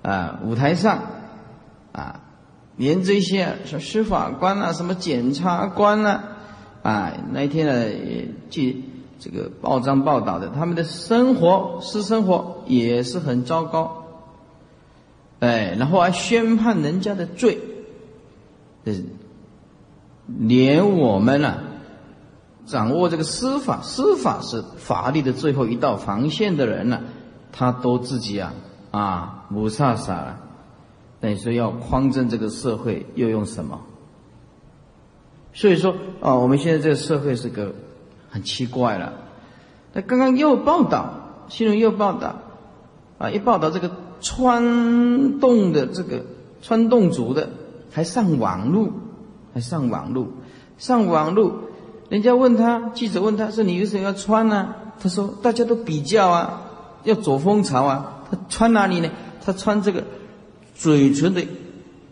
[0.03, 1.03] 啊舞台上，
[1.93, 2.22] 啊，
[2.77, 6.25] 连这些什么司法官啊，什么检察官啊，
[6.83, 8.85] 啊，那一天呢，记
[9.19, 14.05] 这个报章报道的，他们的生活私生活也是很糟糕，
[15.39, 17.61] 哎，然后还宣判人家的罪，
[18.85, 18.93] 这
[20.27, 21.59] 连我们呢，
[22.65, 27.01] 掌握这个司法，司法是法律的最后一道防线的人呢，
[27.53, 28.55] 他都自己啊
[28.91, 30.39] 啊不飒飒了。
[31.23, 33.81] 那你说要匡正这个社会，又用什么？
[35.55, 37.73] 所以说啊，我们现在这个社会是个
[38.29, 39.13] 很奇怪了。
[39.93, 42.41] 那刚刚又报道，新闻又报道，
[43.19, 46.25] 啊，一报道这个穿洞的这个
[46.61, 47.51] 穿洞族的，
[47.93, 48.91] 还上网路，
[49.55, 50.33] 还上网路，
[50.77, 51.53] 上网路，
[52.09, 56.63] 人家问他，记者问他说：“你为什么要穿呢？”他说：“大家都比较啊，
[57.05, 59.11] 要走风潮啊。”他穿哪里呢？
[59.45, 60.05] 他穿这个
[60.75, 61.45] 嘴唇的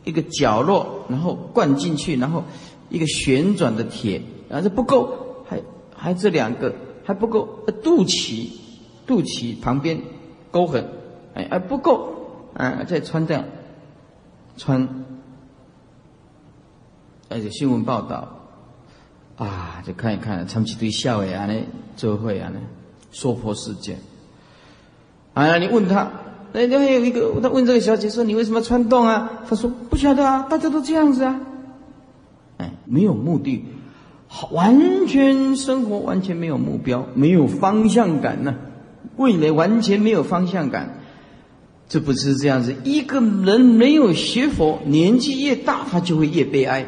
[0.05, 2.45] 一个角落，然后灌进去，然后。
[2.93, 5.63] 一个旋转的铁，啊，这不够，还
[5.95, 8.49] 还这两个还不够，肚脐，
[9.07, 10.01] 肚脐旁边
[10.51, 10.89] 沟痕，
[11.35, 12.13] 哎，还不够，
[12.53, 13.45] 啊，再穿这样，
[14.57, 15.05] 穿，
[17.29, 18.41] 而且新闻报道，
[19.37, 21.63] 啊，就看一看，长期对笑诶，安尼
[21.95, 22.57] 就会安尼
[23.13, 24.01] 说破事件，
[25.35, 26.11] 啊，你问他，
[26.53, 29.31] 那那还有一个，他问这个小姐说，你为什么穿洞啊？
[29.49, 31.41] 他说不晓得啊，大家都这样子啊。
[32.59, 33.65] 哎没有目的，
[34.27, 38.57] 好完全生活完全没有目标，没有方向感呢。
[39.17, 40.99] 未来完全没有方向感，
[41.89, 42.75] 这不是这样子。
[42.85, 46.87] 一个人没有学佛，年纪越大，他就会越悲哀；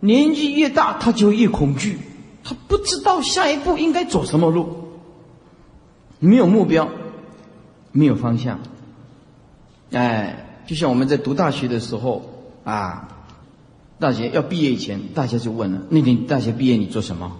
[0.00, 1.98] 年纪越大，他就越恐惧。
[2.44, 4.68] 他不知道下一步应该走什么路，
[6.20, 6.88] 没有目标，
[7.96, 8.60] 没有方向。
[9.90, 12.22] 哎，就像我们在读大学的时候
[12.64, 13.08] 啊。
[13.98, 17.34] 大学要毕业以前，大家就问了：那年大学毕业你做什么？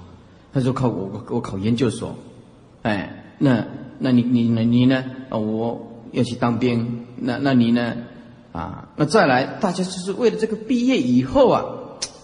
[0.55, 2.17] 他说：考我我考研究所。
[2.81, 3.67] 哎，那
[3.99, 5.05] 那你你你呢？
[5.29, 7.05] 啊，我要去当兵。
[7.17, 7.93] 那那你呢？
[8.53, 11.63] 啊，那再来，大家就是为了这个毕业以后啊，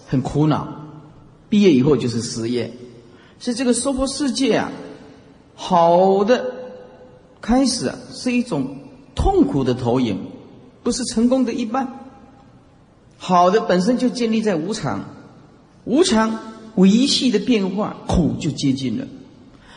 [0.07, 0.79] 很苦恼。
[1.49, 2.73] 毕业以后就是失业，
[3.37, 4.71] 所以这个娑婆世界啊，
[5.53, 6.52] 好的
[7.43, 8.77] 开始啊，是一种
[9.13, 10.17] 痛苦的投影，
[10.81, 11.99] 不是成功的一半。
[13.17, 15.03] 好的本身就建立在无常，
[15.83, 16.39] 无常
[16.75, 19.05] 维系的变化，苦就接近了。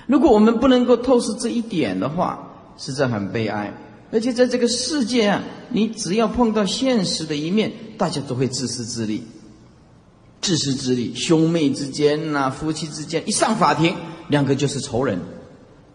[0.06, 3.74] 如果我们不能够透视这一点的话，实在很悲哀。
[4.12, 9.24] 而且在这个世界啊，你只要碰到现实的一面，大家都会自私自利，
[10.40, 13.96] 自私自利，兄妹之间呐，夫妻之间，一上法庭，
[14.28, 15.18] 两个就是仇人，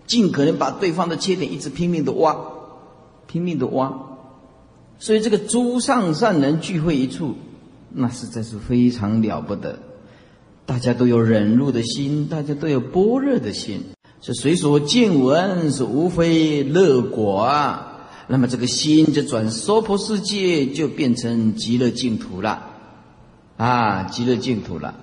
[0.07, 2.35] 尽可能把对方的缺点一直拼命的挖，
[3.27, 3.93] 拼命的挖。
[4.99, 7.35] 所以这个诸上善人聚会一处，
[7.89, 9.79] 那实在是非常了不得。
[10.65, 13.81] 大家都有忍辱的心，大家都有般若的心，
[14.21, 17.87] 是随所见闻是无非乐果啊。
[18.27, 22.67] 那么这个心就转娑婆世界，就变成极乐净土了，
[23.57, 24.95] 啊，极乐净土了。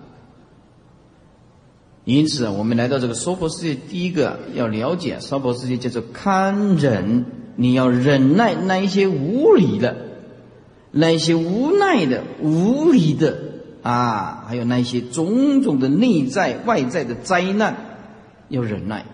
[2.17, 7.27] 因此，我们来到这个娑婆世界，第一个要了解娑婆世界叫做堪忍。
[7.55, 9.95] 你要忍耐那一些无理的，
[10.91, 13.37] 那一些无奈的、无理的
[13.83, 17.77] 啊，还有那一些种种的内在、外在的灾难，
[18.49, 19.05] 要忍耐，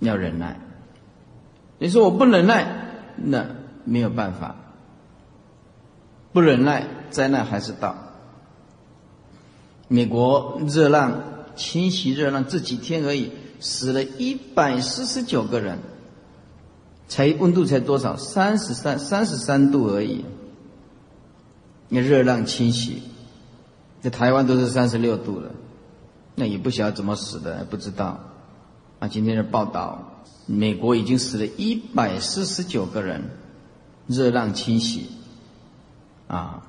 [0.00, 0.60] 要忍耐。
[1.78, 3.46] 你说我不忍耐，那
[3.84, 4.56] 没有办法，
[6.34, 7.96] 不忍耐，灾难还是到。
[9.88, 11.22] 美国热浪
[11.56, 15.78] 侵袭热浪这几天而已，死了一百四十九个人。
[17.08, 18.16] 才温度才多少？
[18.16, 20.24] 三十三、三十三度而已。
[21.88, 23.00] 那热浪侵袭，
[24.00, 25.52] 在台湾都是三十六度了，
[26.34, 28.18] 那也不晓得怎么死的，不知道。
[28.98, 33.30] 啊，今天的报道，美国已经死了一百四十九个人，
[34.08, 35.06] 热浪侵袭。
[36.26, 36.66] 啊，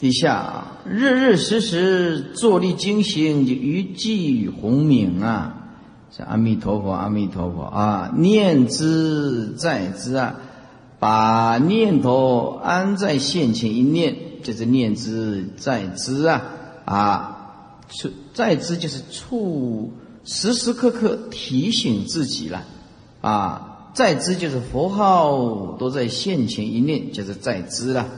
[0.00, 5.58] 底下日日时时坐立精行，于济宏明啊。
[6.16, 8.10] 是阿弥陀佛，阿弥陀佛啊！
[8.16, 10.36] 念之在之啊，
[10.98, 16.42] 把念头安在现前一念，就是念之在之啊
[16.86, 17.76] 啊！
[17.90, 19.92] 处在之就是处
[20.24, 22.64] 时时刻刻提醒自己了
[23.20, 23.90] 啊！
[23.92, 28.08] 在之就是佛号都在现前一念，就是在之了。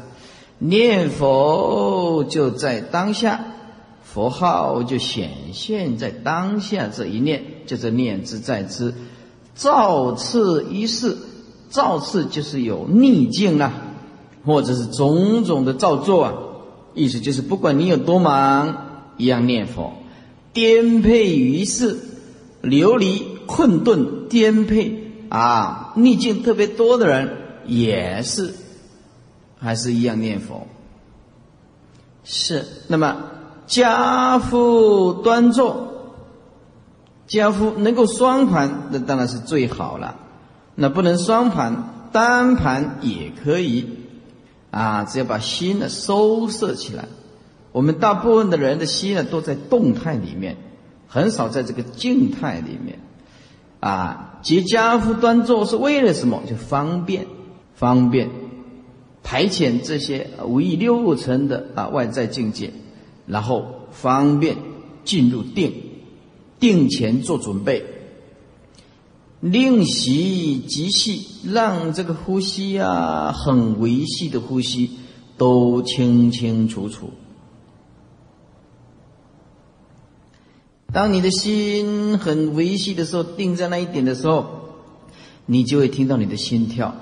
[0.64, 3.46] 念佛就在当下。
[4.04, 8.94] 佛号就显现在当下这一念，就是念之在之。
[9.54, 11.16] 造次一事，
[11.70, 13.72] 造次就是有逆境啊，
[14.44, 16.34] 或者是种种的造作啊。
[16.94, 19.94] 意思就是，不管你有多忙，一样念佛；
[20.52, 21.98] 颠沛于世、
[22.60, 27.30] 流离困顿、颠沛啊，逆境特别多的人，
[27.66, 28.52] 也是
[29.62, 30.66] 还是一样念佛。
[32.24, 33.16] 是，那么
[33.66, 36.12] 家父端坐，
[37.26, 40.16] 家父能够双盘，那当然是最好了。
[40.74, 43.88] 那不能双盘，单盘也可以
[44.70, 47.06] 啊，只要把心呢收摄起来。
[47.72, 50.56] 我们大部分的人的心呢，都在动态里面，
[51.08, 52.98] 很少在这个静态里面。
[53.80, 56.42] 啊，结家父端坐是为了什么？
[56.48, 57.26] 就方便，
[57.74, 58.30] 方便
[59.22, 62.72] 排遣这些五欲六尘的啊外在境界，
[63.26, 64.56] 然后方便
[65.04, 65.72] 进入定，
[66.58, 67.84] 定前做准备，
[69.40, 74.90] 令习极细，让这个呼吸啊很维系的呼吸
[75.36, 77.10] 都清清楚楚。
[80.92, 84.46] 当你的心很维系的时候，定在那一点的时候，
[85.46, 86.94] 你就会听到你的心跳，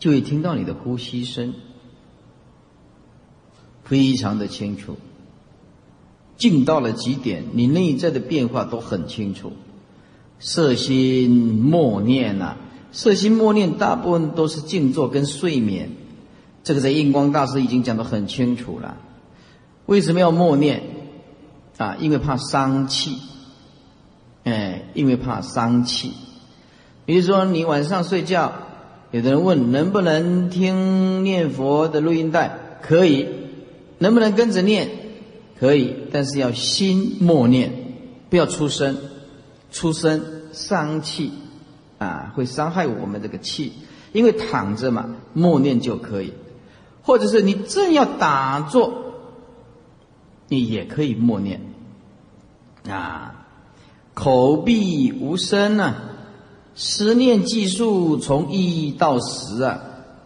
[0.00, 1.54] 就会听到你的呼吸声，
[3.84, 4.96] 非常的清楚。
[6.36, 9.52] 静到了极点，你内在的变化都很清楚。
[10.38, 12.56] 色心默念呐，
[12.92, 15.90] 色心默念大部分都是静坐跟睡眠，
[16.64, 18.96] 这个在印光大师已经讲得很清楚了。
[19.84, 20.82] 为什么要默念？
[21.76, 23.18] 啊，因为怕伤气，
[24.44, 26.12] 哎，因为怕伤气。
[27.04, 28.52] 比如说，你晚上睡觉，
[29.10, 32.78] 有的人问能不能听念佛的录音带？
[32.82, 33.28] 可以，
[33.98, 34.88] 能不能跟着念？
[35.58, 37.72] 可以，但是要心默念，
[38.30, 38.96] 不要出声，
[39.70, 41.32] 出声伤气，
[41.98, 43.72] 啊，会伤害我们这个气。
[44.12, 46.32] 因为躺着嘛，默念就可以，
[47.02, 49.12] 或者是你正要打坐。
[50.48, 51.60] 你也可以默念，
[52.88, 53.46] 啊，
[54.14, 55.94] 口闭无声呢，
[56.74, 59.80] 思念计数从一到十啊，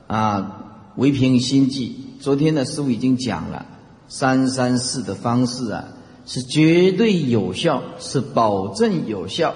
[0.07, 0.65] 啊，
[0.97, 1.97] 唯凭心计。
[2.21, 3.67] 昨天的师傅已经讲了，
[4.09, 5.89] 三三四的方式啊，
[6.27, 9.55] 是绝对有效，是保证有效。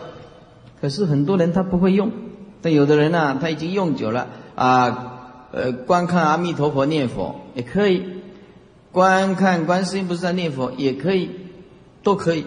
[0.80, 2.11] 可是很多人他不会用，
[2.62, 8.03] 但有的人呢，他已经用久了啊，呃，观看阿弥陀佛念佛也可以。
[8.91, 11.30] 观看观世音菩萨念佛也可以，
[12.03, 12.45] 都可以，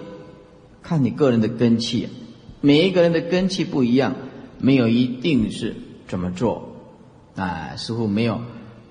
[0.81, 2.09] 看你个人的根气，
[2.61, 4.15] 每一个人的根气不一样，
[4.61, 5.75] 没有一定是
[6.07, 6.69] 怎么做，
[7.35, 8.39] 啊，师傅没有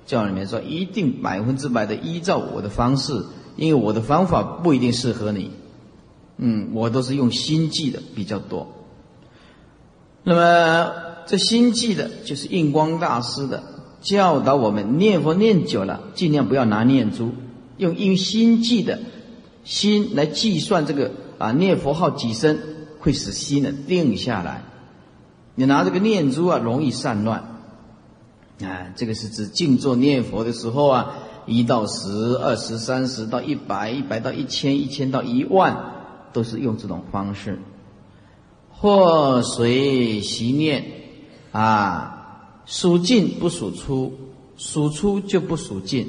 [0.04, 3.24] 教里面说一定百分之百的依照我的方式，
[3.56, 5.52] 因为我的方法不一定适合你，
[6.38, 8.66] 嗯，我都是用心计的比较多。
[10.24, 10.92] 那么
[11.26, 13.62] 这心计的就是印光大师的
[14.00, 17.30] 教导我们念佛念久了，尽量不要拿念珠。
[17.76, 18.98] 用用心计的
[19.64, 22.58] 心来计算这个啊念佛号几声，
[22.98, 24.64] 会使心呢定下来。
[25.54, 27.44] 你拿这个念珠啊，容易散乱。
[28.62, 31.14] 啊，这个是指静坐念佛的时候啊，
[31.46, 35.76] 一到十、二十、三十到一百、一百到一千、一千到一万，
[36.32, 37.58] 都是用这种方式。
[38.70, 40.84] 或随习念
[41.52, 44.12] 啊，数进不数出，
[44.56, 46.08] 数出就不数进。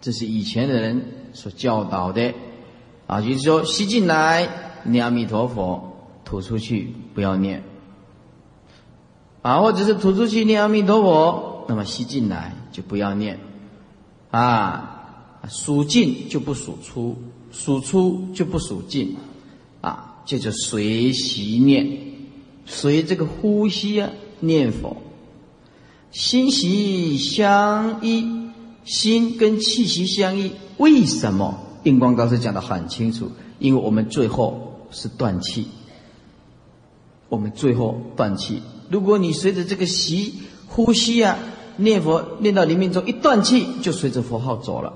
[0.00, 1.02] 这是以前的人
[1.32, 2.34] 所教导的，
[3.06, 4.48] 啊，就是说吸进来
[4.84, 5.92] 念阿弥陀佛，
[6.24, 7.64] 吐出去不要念，
[9.42, 13.38] 啊，或者是吐出去念阿弥陀佛，那么吸进来就不要念，
[14.30, 17.16] 啊，数进就不数出，
[17.50, 19.16] 数出就不数进，
[19.80, 21.98] 啊，这就随习念，
[22.66, 24.10] 随这个呼吸啊
[24.40, 24.96] 念佛，
[26.10, 28.36] 心息相依。
[28.84, 31.58] 心跟气息相依，为什么？
[31.82, 35.66] 印光高师讲的很清楚，因为我们最后是断气，
[37.28, 38.62] 我们最后断气。
[38.88, 40.34] 如果你随着这个习
[40.66, 41.38] 呼吸啊，
[41.76, 44.92] 念佛念到临命中一断气，就随着佛号走了，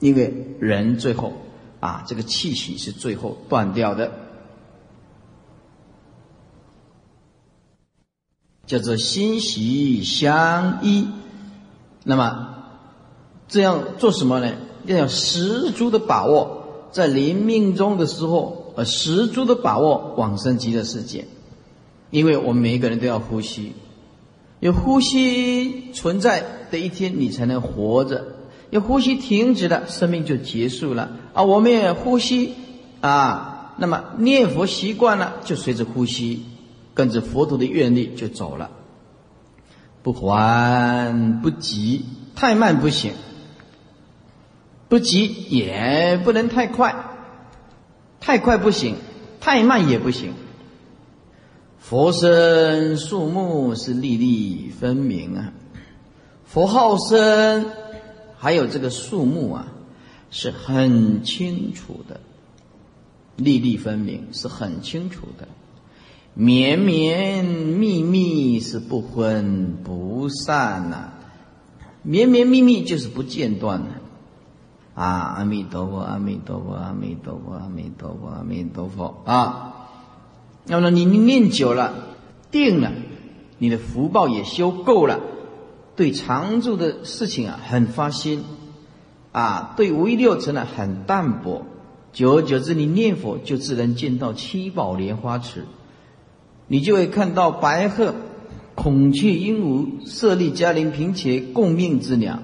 [0.00, 1.32] 因为人最后
[1.80, 4.12] 啊，这个气息是最后断掉的，
[8.66, 11.08] 叫做心息相依。
[12.04, 12.54] 那么。
[13.50, 14.52] 这样做什么呢？
[14.84, 21.26] 要有十足的把握，在临命中的时候，呃，十足的把握往生极乐世界。
[22.10, 23.72] 因为我们每一个人都要呼吸，
[24.60, 28.22] 有呼吸存在的一天，你才能活着；
[28.70, 31.10] 有呼吸停止了，生命就结束了。
[31.34, 32.54] 啊，我们也呼吸
[33.00, 36.44] 啊，那么念佛习惯了，就随着呼吸，
[36.94, 38.70] 跟着佛陀的愿力就走了，
[40.02, 42.04] 不缓不急，
[42.34, 43.12] 太慢不行。
[44.88, 46.96] 不急也不能太快，
[48.20, 48.94] 太快不行，
[49.38, 50.32] 太慢也不行。
[51.88, 55.54] 佛身树木是粒粒分明啊，
[56.44, 57.64] 佛号身
[58.36, 59.68] 还有这个树木啊，
[60.30, 62.20] 是很清楚的，
[63.36, 65.48] 粒粒分明是很清楚的，
[66.34, 71.14] 绵绵密密是不分不散呐，
[72.02, 73.88] 绵绵密密就是不间断的。
[74.92, 79.67] 啊，阿弥陀佛，阿弥陀佛，阿弥陀佛，阿弥陀佛，阿弥陀佛啊！
[80.68, 82.16] 那么你念久了，
[82.50, 82.92] 定了，
[83.58, 85.20] 你的福报也修够了，
[85.96, 88.44] 对常住的事情啊很发心，
[89.32, 91.62] 啊，对五欲六尘呢很淡薄，
[92.12, 95.64] 久而久之，你念佛就自然见到七宝莲花池，
[96.66, 98.14] 你就会看到白鹤、
[98.74, 102.40] 孔雀、鹦鹉、舍利、迦陵、平且共命之鸟，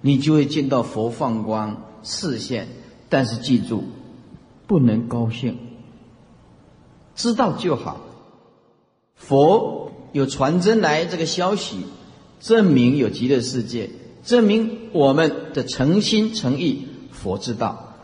[0.00, 1.84] 你就会见到佛放光。
[2.04, 2.68] 视线，
[3.08, 3.82] 但是记住，
[4.66, 5.58] 不能高兴，
[7.18, 8.00] 知道就好。
[9.16, 11.84] 佛有传真来这个消息，
[12.40, 13.90] 证明有极乐世界，
[14.24, 16.86] 证明我们的诚心诚意。
[17.10, 17.94] 佛知道，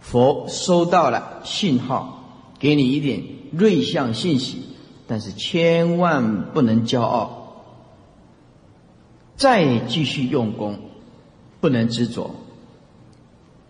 [0.00, 2.24] 佛收到了信号，
[2.58, 3.22] 给你一点
[3.52, 4.64] 瑞相信息，
[5.06, 7.62] 但是千万不能骄傲，
[9.36, 10.80] 再继续用功，
[11.60, 12.34] 不能执着。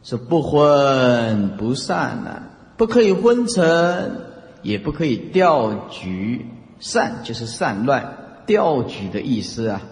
[0.02, 2.42] 是不昏不散呐，
[2.78, 4.23] 不可以昏沉，
[4.64, 6.46] 也不可以调局。
[6.80, 9.82] 散就是散乱，调局的意思啊。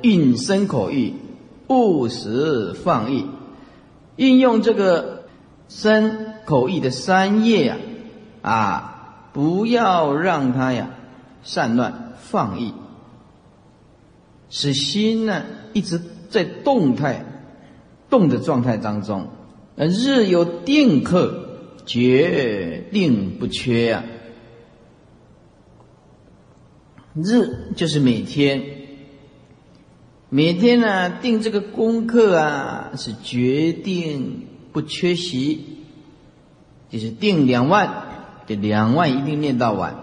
[0.00, 1.14] 应身口意，
[1.68, 3.26] 务实放逸，
[4.16, 5.24] 应用这个
[5.68, 7.76] 身口意的三业呀，
[8.40, 10.88] 啊，不要让它呀
[11.42, 12.72] 散乱放逸，
[14.48, 15.42] 使心呢
[15.74, 16.00] 一直
[16.30, 17.26] 在动态。
[18.10, 19.26] 动的状态当中，
[19.76, 21.47] 呃，日有定课，
[21.88, 24.04] 决定不缺呀。
[27.14, 28.62] 日就是每天，
[30.28, 35.64] 每天呢定这个功课啊，是决定不缺席，
[36.90, 38.04] 就是定两万，
[38.46, 39.94] 这两万一定念到晚；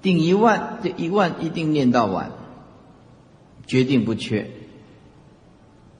[0.00, 2.30] 定一万，这一万一定念到晚，
[3.66, 4.48] 决定不缺。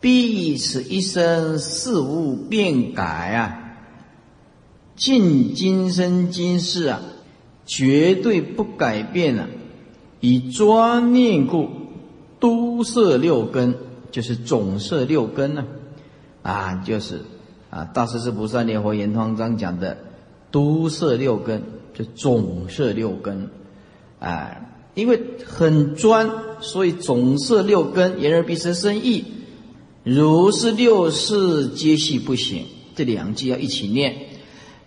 [0.00, 3.61] 必此一生事物变改啊！
[4.94, 7.00] 尽今生今世啊，
[7.66, 9.48] 绝对不改变了。
[10.20, 11.68] 以专念故，
[12.38, 13.74] 都摄六根，
[14.10, 15.64] 就是总摄六根呢。
[16.42, 17.20] 啊，就是
[17.70, 19.96] 啊，大势至菩萨莲佛圆通章讲的
[20.50, 21.62] 都摄六根，
[21.94, 23.48] 就总摄六根。
[24.20, 24.56] 啊，
[24.94, 26.30] 因为很专，
[26.60, 29.24] 所以总摄六根，言而必生生意。
[30.04, 34.14] 如是六事皆系不行，这两句要一起念。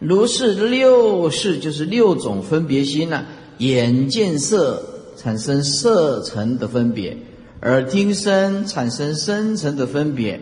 [0.07, 3.25] 如是六事就是六种分别心呐，
[3.57, 4.83] 眼见色
[5.17, 7.17] 产生色尘的分别，
[7.63, 10.39] 耳听声产生声尘的分别。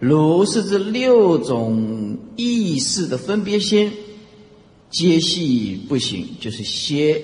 [0.00, 3.92] 如是这六种意识的分别心，
[4.90, 7.22] 皆系不行，就是歇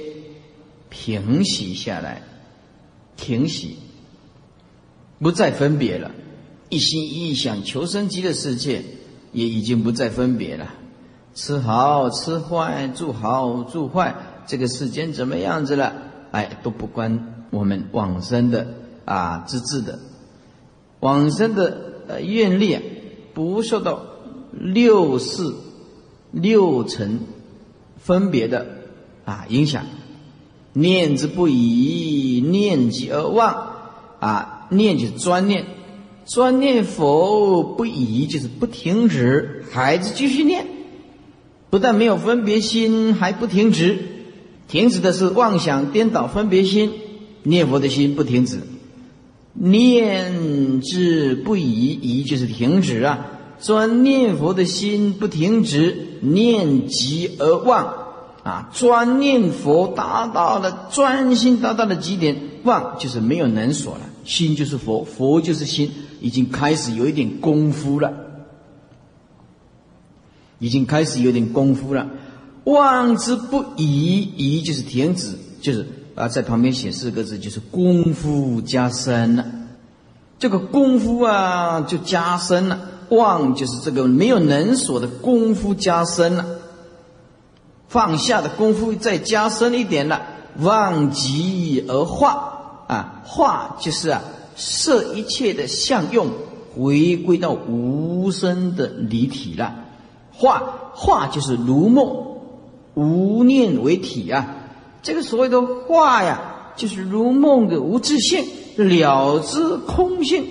[0.88, 2.22] 平息下来，
[3.16, 3.76] 停息，
[5.18, 6.12] 不再分别了。
[6.68, 8.84] 一心一意想求生极乐世界，
[9.32, 10.74] 也已经不再分别了。
[11.34, 14.14] 吃好吃坏，住好住坏，
[14.46, 15.92] 这个世间怎么样子了？
[16.30, 18.66] 哎，都不关我们往生的
[19.04, 19.98] 啊之志的。
[21.00, 21.76] 往生的
[22.08, 22.78] 呃愿力
[23.34, 24.02] 不受到
[24.52, 25.52] 六世
[26.30, 27.20] 六尘
[27.98, 28.66] 分别的
[29.24, 29.84] 啊影响。
[30.74, 33.72] 念之不已，念即而忘
[34.20, 35.66] 啊，念就是专念。
[36.24, 40.66] 专念佛不已，就是不停止，孩子继续念，
[41.72, 43.96] 不但没有分别心，还不停止。
[44.68, 46.92] 停止的是妄想颠倒分别心，
[47.44, 48.58] 念佛的心不停止。
[49.54, 53.26] 念之不已，已就是停止啊。
[53.58, 57.94] 专念佛的心不停止，念即而忘
[58.42, 58.68] 啊。
[58.74, 64.00] 专念佛达到了专心达到了极点，忘就是没有能所了。
[64.26, 65.90] 心就是佛，佛就是心。
[66.20, 68.12] 已经开始有一点功夫了，
[70.62, 72.06] 已经开始有点功夫了。
[72.64, 75.84] 望之不已，已就是停止，就是
[76.14, 79.44] 啊，在旁边写四个字，就是功夫加深了。
[80.38, 82.78] 这个功夫啊，就加深了。
[83.08, 86.46] 望就是这个没有能所的功夫加深了，
[87.88, 90.22] 放下的功夫再加深一点了。
[90.60, 94.22] 望极而化啊，化就是啊。
[94.54, 96.28] 摄一切的相用，
[96.76, 99.74] 回归到无声的离体了，
[100.32, 102.38] 化化就是如梦，
[102.94, 104.56] 无念为体啊。
[105.02, 108.44] 这个所谓的化呀，就是如梦的无自性，
[108.76, 110.44] 了知空性，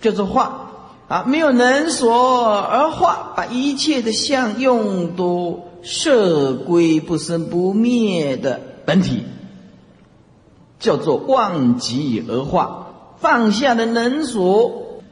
[0.00, 0.70] 叫做化
[1.08, 1.24] 啊。
[1.26, 9.22] 没有能所而化，把一切的相用都摄归不生不灭的本体，
[10.78, 12.86] 叫做忘极而化。
[13.18, 15.02] 放下的能所，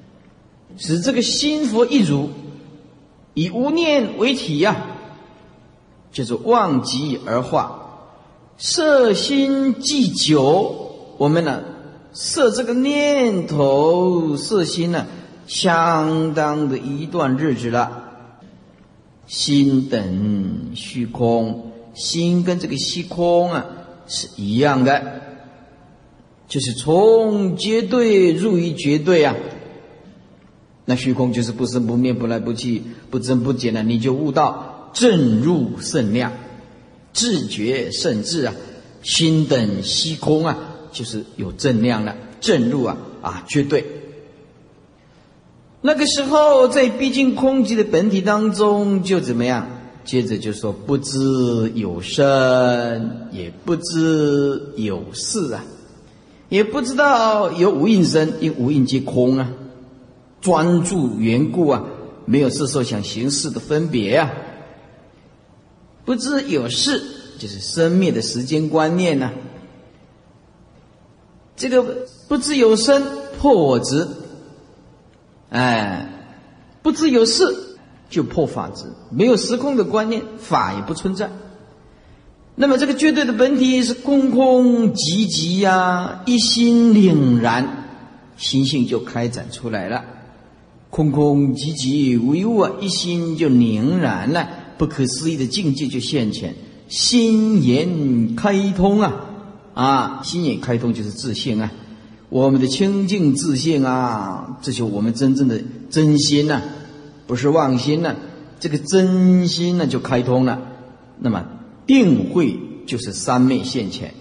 [0.76, 2.30] 使这个心佛一如，
[3.38, 4.74] 以无念为体呀，
[6.10, 8.08] 就是忘极而化。
[8.56, 11.62] 色心既久，我们呢
[12.12, 15.06] 色这个念头，色心呢
[15.46, 18.06] 相当的一段日子了。
[19.28, 23.66] 心等虚空，心跟这个虚空啊
[24.08, 25.20] 是一样的。
[26.48, 29.36] 就是从绝对入于绝对啊，
[30.90, 36.32] 那虚空就是不生不灭、不来不去、不增不减的，你就悟到正入圣量，
[37.12, 38.54] 自觉甚智啊，
[39.02, 40.56] 心等虚空啊，
[40.90, 43.84] 就是有正量了，正入啊啊绝对。
[45.82, 49.68] 那个时候在毕竟空寂的本体当中，就怎么样？
[50.06, 55.62] 接着就说不知有生，也不知有事啊。
[56.48, 59.52] 也不知道有无应生，因无应皆空啊，
[60.40, 61.84] 专注缘故啊，
[62.24, 64.30] 没有色受想行识的分别啊。
[66.04, 67.02] 不知有事，
[67.38, 69.30] 就是生灭的时间观念呢。
[71.56, 73.04] 这个不知有生
[73.38, 74.06] 破我执，
[75.50, 76.08] 哎，
[76.82, 77.76] 不知有事
[78.08, 81.30] 就破法执，没有时空的观念，法也不存在。
[82.54, 87.86] 那么这个绝对的本体是空空寂寂呀，一心凛然，
[88.36, 90.04] 心性就开展出来了。
[90.90, 96.54] 空空寂寂无一物啊，一心就凝然了，不可思议的境界就现前，
[96.88, 99.14] 心眼开通啊
[99.74, 101.70] 啊，心眼开通就是自信啊，
[102.28, 105.60] 我们的清净自信啊，这是我们真正的
[105.90, 106.62] 真心呐，
[107.26, 108.14] 不是妄心呐，
[108.60, 110.60] 这个真心呢就开通了，
[111.18, 111.44] 那么。
[111.86, 114.12] 定慧就是三昧现前，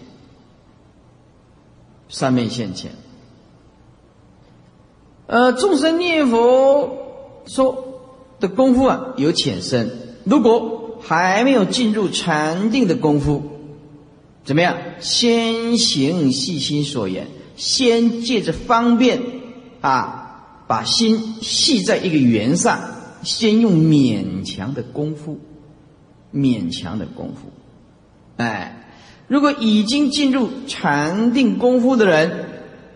[2.07, 2.91] 三昧现前。
[5.28, 8.02] 呃，众生念佛说
[8.40, 9.92] 的功夫啊，有浅深。
[10.24, 13.44] 如果还没有进入禅定的功夫，
[14.46, 14.78] 怎么样？
[15.00, 19.22] 先行细心所言，先借着方便
[19.82, 22.80] 啊，把心系在一个圆上，
[23.22, 25.40] 先用勉强的功夫，
[26.34, 27.52] 勉强的功夫。
[28.38, 28.88] 哎，
[29.28, 32.46] 如果已经进入禅定功夫的人，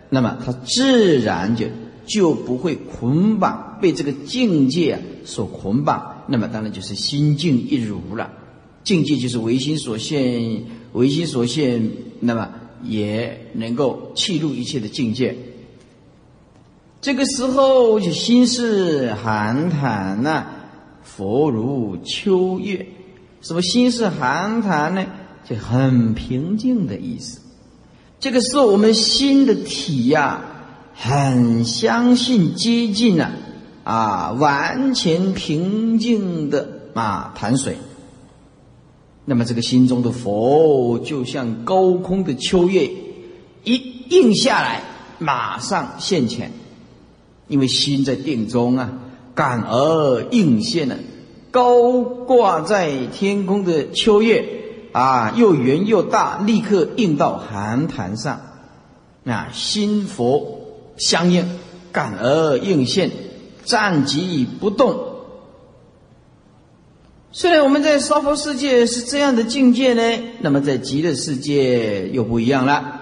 [0.10, 1.66] 那么他自然就
[2.12, 6.24] 就不会捆绑，被这个境界所捆绑。
[6.28, 8.32] 那么当然就是心境一如了。
[8.84, 12.49] 境界就是唯心所现，唯心所现，那么
[12.84, 15.38] 也能够契入一切的境界。
[16.99, 20.45] 这个时候就心是寒潭呐，
[21.03, 22.86] 佛如秋月。
[23.41, 25.05] 什么心是寒潭呢？
[25.43, 27.39] 就很平静的意思，
[28.20, 30.39] 这个时候我们心的体呀，
[30.94, 33.32] 很相信接近了，
[33.84, 37.78] 啊，完全平静的啊潭水。
[39.26, 42.89] 那么这个心中的佛，就像高空的秋月，
[43.64, 44.82] 一应下来，
[45.20, 46.52] 马上现前，
[47.48, 48.94] 因为心在定中啊，
[49.36, 50.98] 感而应现了，
[51.52, 54.58] 高挂在天空的秋月。
[54.94, 58.42] 啊，又圆又大，立刻应到寒潭上，
[59.24, 60.61] 啊，心佛
[61.02, 61.43] 相应，
[61.91, 63.10] 感而应现，
[63.66, 64.95] 暂即不动。
[67.32, 73.02] 虽然我们在娑婆世界是这样的境界呢，那么在极乐世界又不一样了。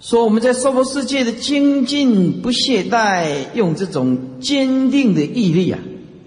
[0.00, 5.78] 说我们在娑婆世界的精进不懈怠，用这种坚定的毅力啊、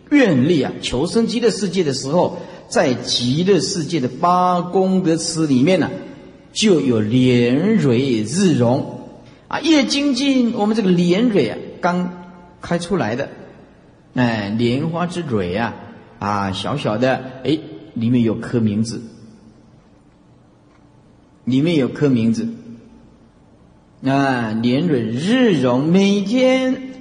[0.09, 2.37] 愿力啊，求生极乐世界的时候。
[2.71, 5.91] 在极乐世界的八功德池里面呢，
[6.53, 9.00] 就有莲蕊日荣
[9.51, 12.13] 啊，越精进，我们这个莲蕊啊，刚
[12.61, 13.27] 开出来的，
[14.15, 15.75] 哎，莲花之蕊啊，
[16.19, 17.59] 啊，小小的，哎，
[17.93, 19.01] 里面有颗名字，
[21.43, 22.47] 里面有颗名字，
[24.05, 26.93] 啊，莲蕊日荣，每天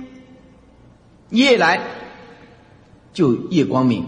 [1.28, 1.80] 夜来
[3.12, 4.04] 就夜光明。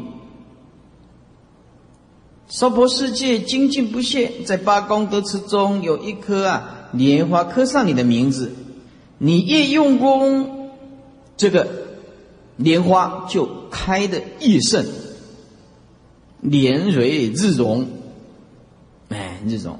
[2.48, 8.52] 娑婆世界精进不懈，在八功德池中有一颗啊莲花，刻上你的名字。
[9.18, 10.70] 你越用功，
[11.36, 11.68] 这个
[12.56, 14.84] 莲花就开的越盛，
[16.40, 17.86] 莲蕊日荣，
[19.10, 19.78] 哎，日荣，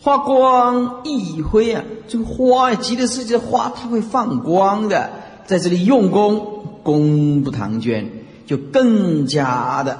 [0.00, 1.84] 花光一辉啊！
[2.06, 5.10] 这个花啊，极乐世界的花，它会放光的，
[5.44, 8.08] 在这里用功，功不唐捐，
[8.46, 9.98] 就更加的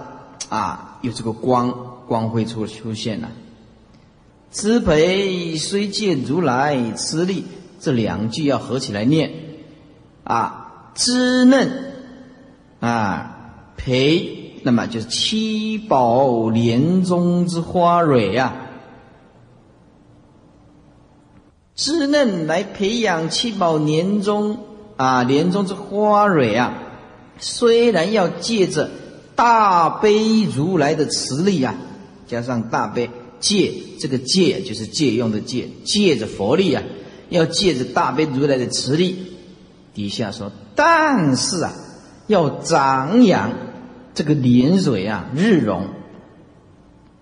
[0.49, 3.29] 啊，有这个光光辉出出现了。
[4.53, 7.47] 慈悲虽见如来慈力，
[7.81, 9.33] 这两句要合起来念
[10.23, 11.95] 啊，知嫩
[12.79, 14.39] 啊，培。
[14.65, 18.55] 那么就是七宝莲中之花蕊呀，
[21.75, 24.59] 滋嫩来培养七宝莲中
[24.97, 26.75] 啊莲中之花蕊啊。
[27.39, 28.89] 虽然要借着
[29.35, 31.75] 大悲如来的慈力啊，
[32.29, 33.11] 加上大悲
[33.43, 36.83] 借这个借就是借用的借，借着佛力啊，
[37.29, 39.17] 要借着大悲如来的慈力。
[39.93, 41.75] 底下说，但是啊，
[42.27, 43.53] 要长养。
[44.15, 45.87] 这个莲蕊啊，日荣，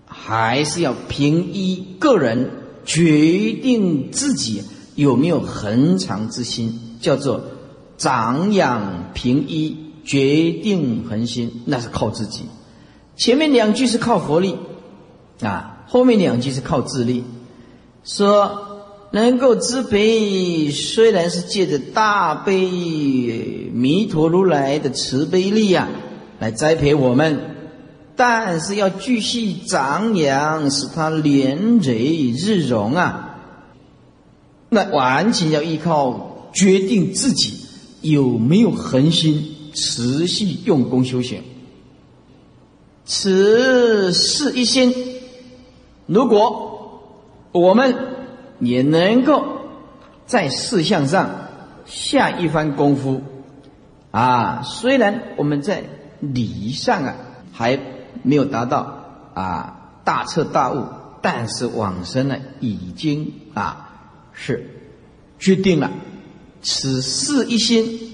[0.05, 2.51] 还是要凭依个人
[2.83, 4.63] 决定自己
[4.95, 7.45] 有没有恒常之心，叫做
[7.97, 12.43] 长养凭依决定恒心，那是靠自己。
[13.15, 14.57] 前面两句是靠佛力
[15.39, 17.25] 啊，后面两句是靠自力。
[18.05, 18.79] 说
[19.11, 25.89] 能够知悲，虽然是借着大悲弥陀如来的慈悲力啊。
[26.39, 27.39] 来栽培我们，
[28.15, 33.37] 但是要继续长养，使他连蕊日荣啊！
[34.69, 37.53] 那完全要依靠决定自己
[38.01, 41.43] 有没有恒心，持续用功修行。
[43.05, 44.95] 此是一心，
[46.13, 47.01] 如果
[47.51, 47.95] 我们
[48.59, 49.45] 也能够
[50.25, 51.29] 在事项上
[51.85, 53.21] 下一番功夫
[54.11, 55.83] 啊，虽然我们在。
[56.23, 57.15] 理上啊
[57.51, 57.79] 还
[58.21, 60.85] 没有达到啊大彻大悟，
[61.19, 63.89] 但是往生呢已经啊
[64.31, 64.69] 是
[65.39, 65.89] 决定了，
[66.61, 68.13] 此事一心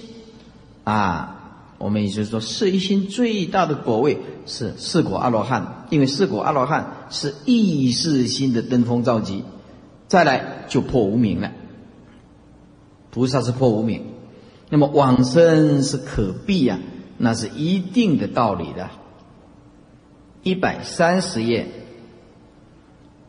[0.86, 1.37] 啊，
[1.78, 9.44] 我们也就是说，事一心最大的果位是四果阿罗汉，因为四果阿罗汉是意识心的登峰造极，
[10.08, 11.52] 再来就破无明了，
[13.12, 14.02] 菩萨是破无明，
[14.70, 16.80] 那么往生是可避呀。
[17.20, 18.92] 那是一定的道理的。
[20.44, 21.68] 一百三十页，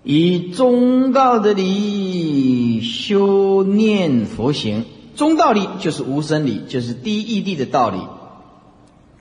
[0.02, 4.84] 以中道的理修念佛行，
[5.16, 7.98] 中道理就是无生理，就是第一义谛的道理。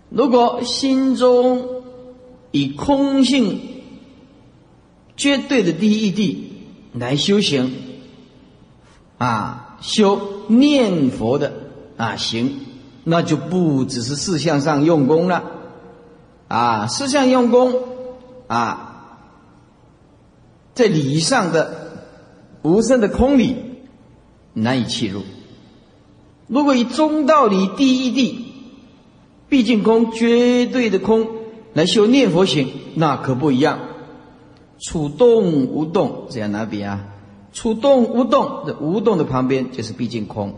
[0.10, 1.84] 如果心中
[2.52, 3.60] 以空性
[5.16, 7.74] 绝对的第一义谛来修行，
[9.18, 11.54] 啊，修念佛的
[11.98, 12.62] 啊行。
[13.10, 15.46] 那就不只是四项上用功了，
[16.50, 17.74] 啊，四项用功，
[18.48, 19.18] 啊，
[20.74, 22.04] 在理上的
[22.64, 23.56] 无声的空理
[24.52, 25.22] 难以切入。
[26.48, 28.36] 如果以中道理第一谛，
[29.50, 31.28] 毕竟空绝对的空
[31.74, 33.80] 来修念佛行，那可不一样。
[34.80, 37.06] 处动无动，这样哪比啊？
[37.54, 40.54] 处动无动，这无动的旁边就是毕竟空。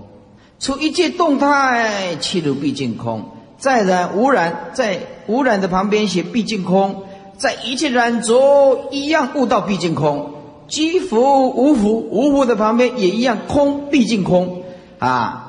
[0.59, 3.21] 出一切动态，气入毕竟空；
[3.57, 7.03] 再然无染，在无染的旁边写毕竟空；
[7.37, 10.33] 在一切染着一样悟到毕竟空。
[10.67, 14.63] 积福无福，无福的旁边也一样空，毕竟空
[14.99, 15.45] 啊。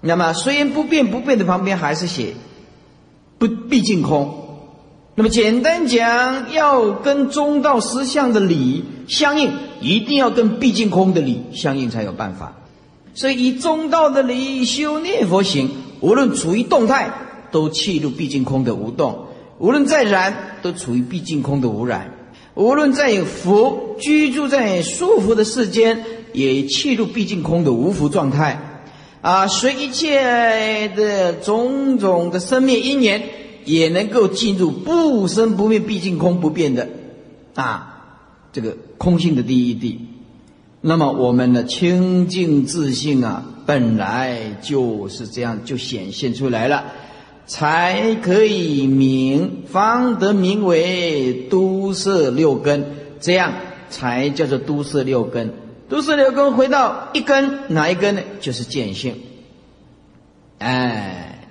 [0.00, 2.34] 那么虽然不变，不变的旁边还是写
[3.38, 4.42] 不毕竟空。
[5.14, 12.54] 那么简单讲，要跟中道实相的理相应，一定要跟毕竟空的理相应才有办法。
[13.14, 15.70] 所以，以中道的理修念佛行，
[16.00, 17.10] 无论处于动态，
[17.50, 19.26] 都契入毕竟空的无动；
[19.58, 22.10] 无论在染，都处于毕竟空的无染；
[22.54, 28.65] 无论在福居住在舒服的世间，也契入毕竟空的无福状态。
[29.26, 33.20] 啊，随一切的种种的生灭因缘，
[33.64, 36.88] 也能够进入不生不灭、毕竟空不变的
[37.56, 38.20] 啊，
[38.52, 40.00] 这个空性的第一地。
[40.80, 46.84] 那么我们的清净自信啊，本来就是这样，就显现出来了，
[47.48, 52.84] 才可以名，方得名为都摄六根，
[53.18, 53.52] 这样
[53.90, 55.52] 才叫做都摄六根。
[55.88, 58.22] 都是六根回到一根，哪一根呢？
[58.40, 59.14] 就是见性。
[60.58, 61.48] 哎，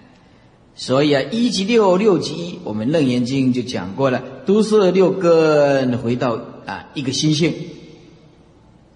[0.76, 7.54] 所以啊，一即六，六即一，我们楞严经就讲过了，都是六根回到啊一个心性。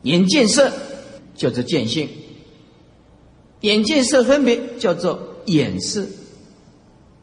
[0.04, 0.72] 眼见色
[1.36, 2.10] 叫做见性，
[3.62, 6.08] 眼见色分别叫做眼识，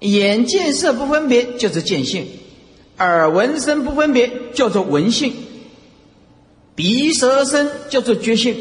[0.01, 2.27] 眼见色不分别叫做见性。
[2.99, 5.31] 耳闻声不分别，叫做闻性；
[6.77, 8.55] 鼻舌身叫做觉性；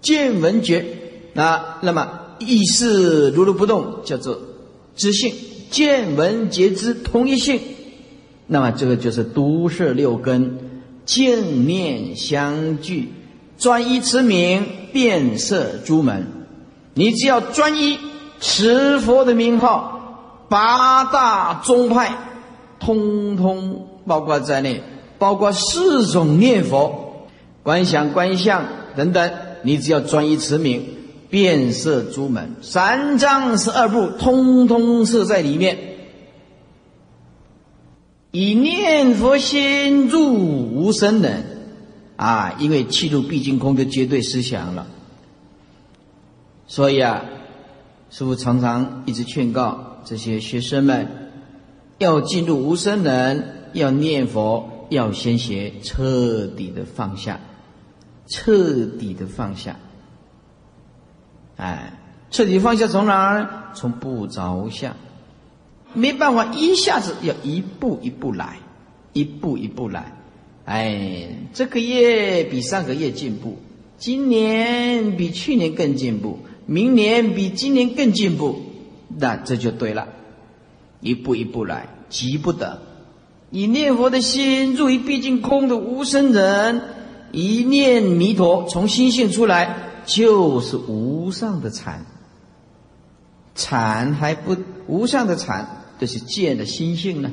[0.00, 0.86] 见闻觉
[1.34, 2.08] 啊，那么
[2.38, 4.40] 意识如如不动，叫做
[4.96, 5.32] 知性；
[5.70, 7.60] 见闻觉知同一性，
[8.46, 10.58] 那么这个就是独摄六根，
[11.04, 13.12] 见念相聚，
[13.58, 16.26] 专一持名，变色诸门。
[16.94, 17.98] 你只要专一
[18.40, 22.16] 持佛的名号，八大宗派。
[22.82, 24.82] 通通包括在内，
[25.20, 27.28] 包括四种念佛、
[27.62, 28.64] 观想、观相
[28.96, 29.30] 等等。
[29.62, 30.82] 你只要专一持名，
[31.28, 35.78] 遍摄诸门，三藏十二部，通通设在里面。
[38.32, 41.44] 以念佛心入无生人
[42.16, 44.86] 啊，因为气入毕竟空的绝对思想了。
[46.66, 47.24] 所以啊，
[48.10, 51.28] 师父常常一直劝告这些学生们。
[51.98, 57.40] 要进入无生人，要念佛，要先学彻底的放下，
[58.28, 59.76] 彻底的放下。
[61.56, 61.92] 哎，
[62.30, 63.72] 彻底放下从哪儿？
[63.74, 64.96] 从不着相，
[65.94, 68.58] 没办法一下子，要一步一步来，
[69.12, 70.12] 一步一步来。
[70.64, 73.58] 哎，这个月比上个月进步，
[73.96, 78.60] 今年比去年更进步，明年比今年更进步，
[79.08, 80.08] 那这就对了。
[81.00, 82.82] 一步一步来，急不得。
[83.50, 86.82] 以念佛的心入于毕竟空的无生人，
[87.32, 92.06] 一念弥陀从心性出来，就是无上的禅。
[93.54, 97.30] 禅还不无上的禅，这是见的心性呢。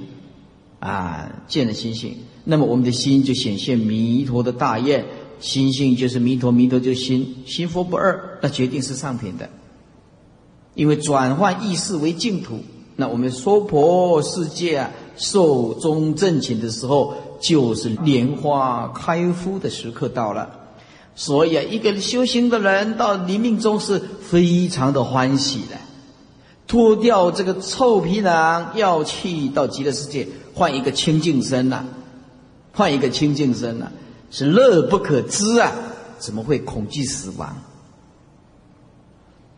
[0.79, 5.05] 啊，见的心性，那么我们的心就显现弥陀的大愿，
[5.39, 9.49] 心性就是弥陀，弥陀就是心，心佛不二，那决定是上品的。
[10.75, 12.59] 因为转换意识为净土。
[12.95, 20.49] 那我们娑婆世界啊，寿终正寝的时候，就是莲花开敷的时刻到了。
[21.15, 25.75] 所以啊，一个修行的人到临命终是非常的欢喜的，
[26.67, 31.83] 脱掉这个臭皮囊，要去到极乐世界，换一个清净身呐，
[32.71, 33.87] 换一个清净身呐，
[34.29, 35.71] 是乐不可支啊！
[36.19, 37.55] 怎么会恐惧死亡？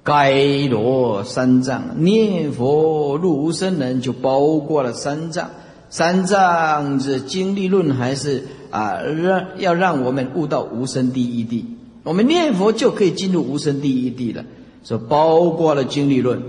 [0.10, 5.52] 该罗三藏念佛入无生人，就包括了三藏。
[5.92, 11.64] 三藏是经历论，还是啊让要让我们悟到无生第一地？
[12.02, 14.44] 我们念佛就可以进入无生第一地了。
[14.84, 16.42] 说包括了经历论，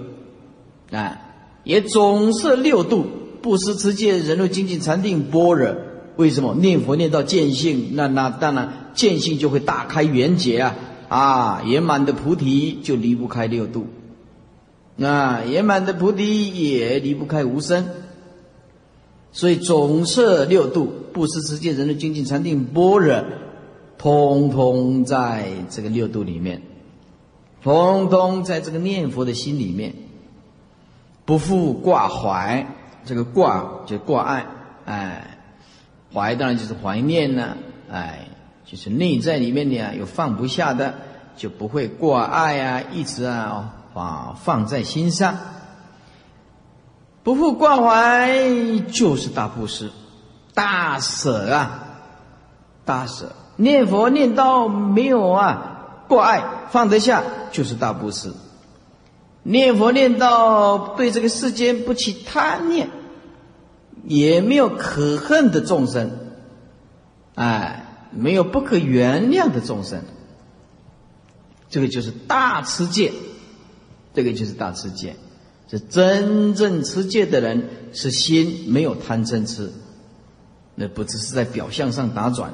[0.91, 1.21] 啊，
[1.63, 3.05] 也总是六度：
[3.43, 5.77] 不思持戒、人肉精进、禅定、般若。
[6.17, 7.91] 为什么念佛念到见性？
[7.93, 10.75] 那那当然见性就会大开圆结啊。
[11.11, 13.89] 啊，圆满的菩提就离不开六度，
[14.95, 17.85] 那圆满的菩提也离不开无生，
[19.33, 23.25] 所以总摄六度，不思持戒、人的精进、禅定、般若，
[23.99, 26.63] 通通在这个六度里面，
[27.61, 29.93] 通通在这个念佛的心里面，
[31.25, 32.69] 不复挂怀，
[33.05, 34.47] 这个挂就挂碍，
[34.85, 35.39] 哎，
[36.15, 37.57] 怀当然就是怀念呢，
[37.91, 38.29] 哎。
[38.71, 40.95] 就是内在里面呢有放不下的，
[41.37, 45.37] 就不会挂碍啊，一直啊啊放在心上，
[47.25, 48.31] 不复挂怀
[48.93, 49.91] 就是大布施，
[50.55, 51.85] 大舍啊，
[52.85, 58.33] 大舍念佛念到没有啊挂碍放得下就是大布施，
[59.43, 62.89] 念佛念到对这个世间不起贪念，
[64.05, 66.13] 也没有可恨的众生，
[67.35, 67.89] 哎。
[68.13, 70.03] 没有不可原谅的众生，
[71.69, 73.13] 这个就是大持戒，
[74.15, 75.17] 这个就是大持戒。
[75.71, 79.71] 是真正持戒的人，是心没有贪嗔痴，
[80.75, 82.53] 那不只是在表象上打转。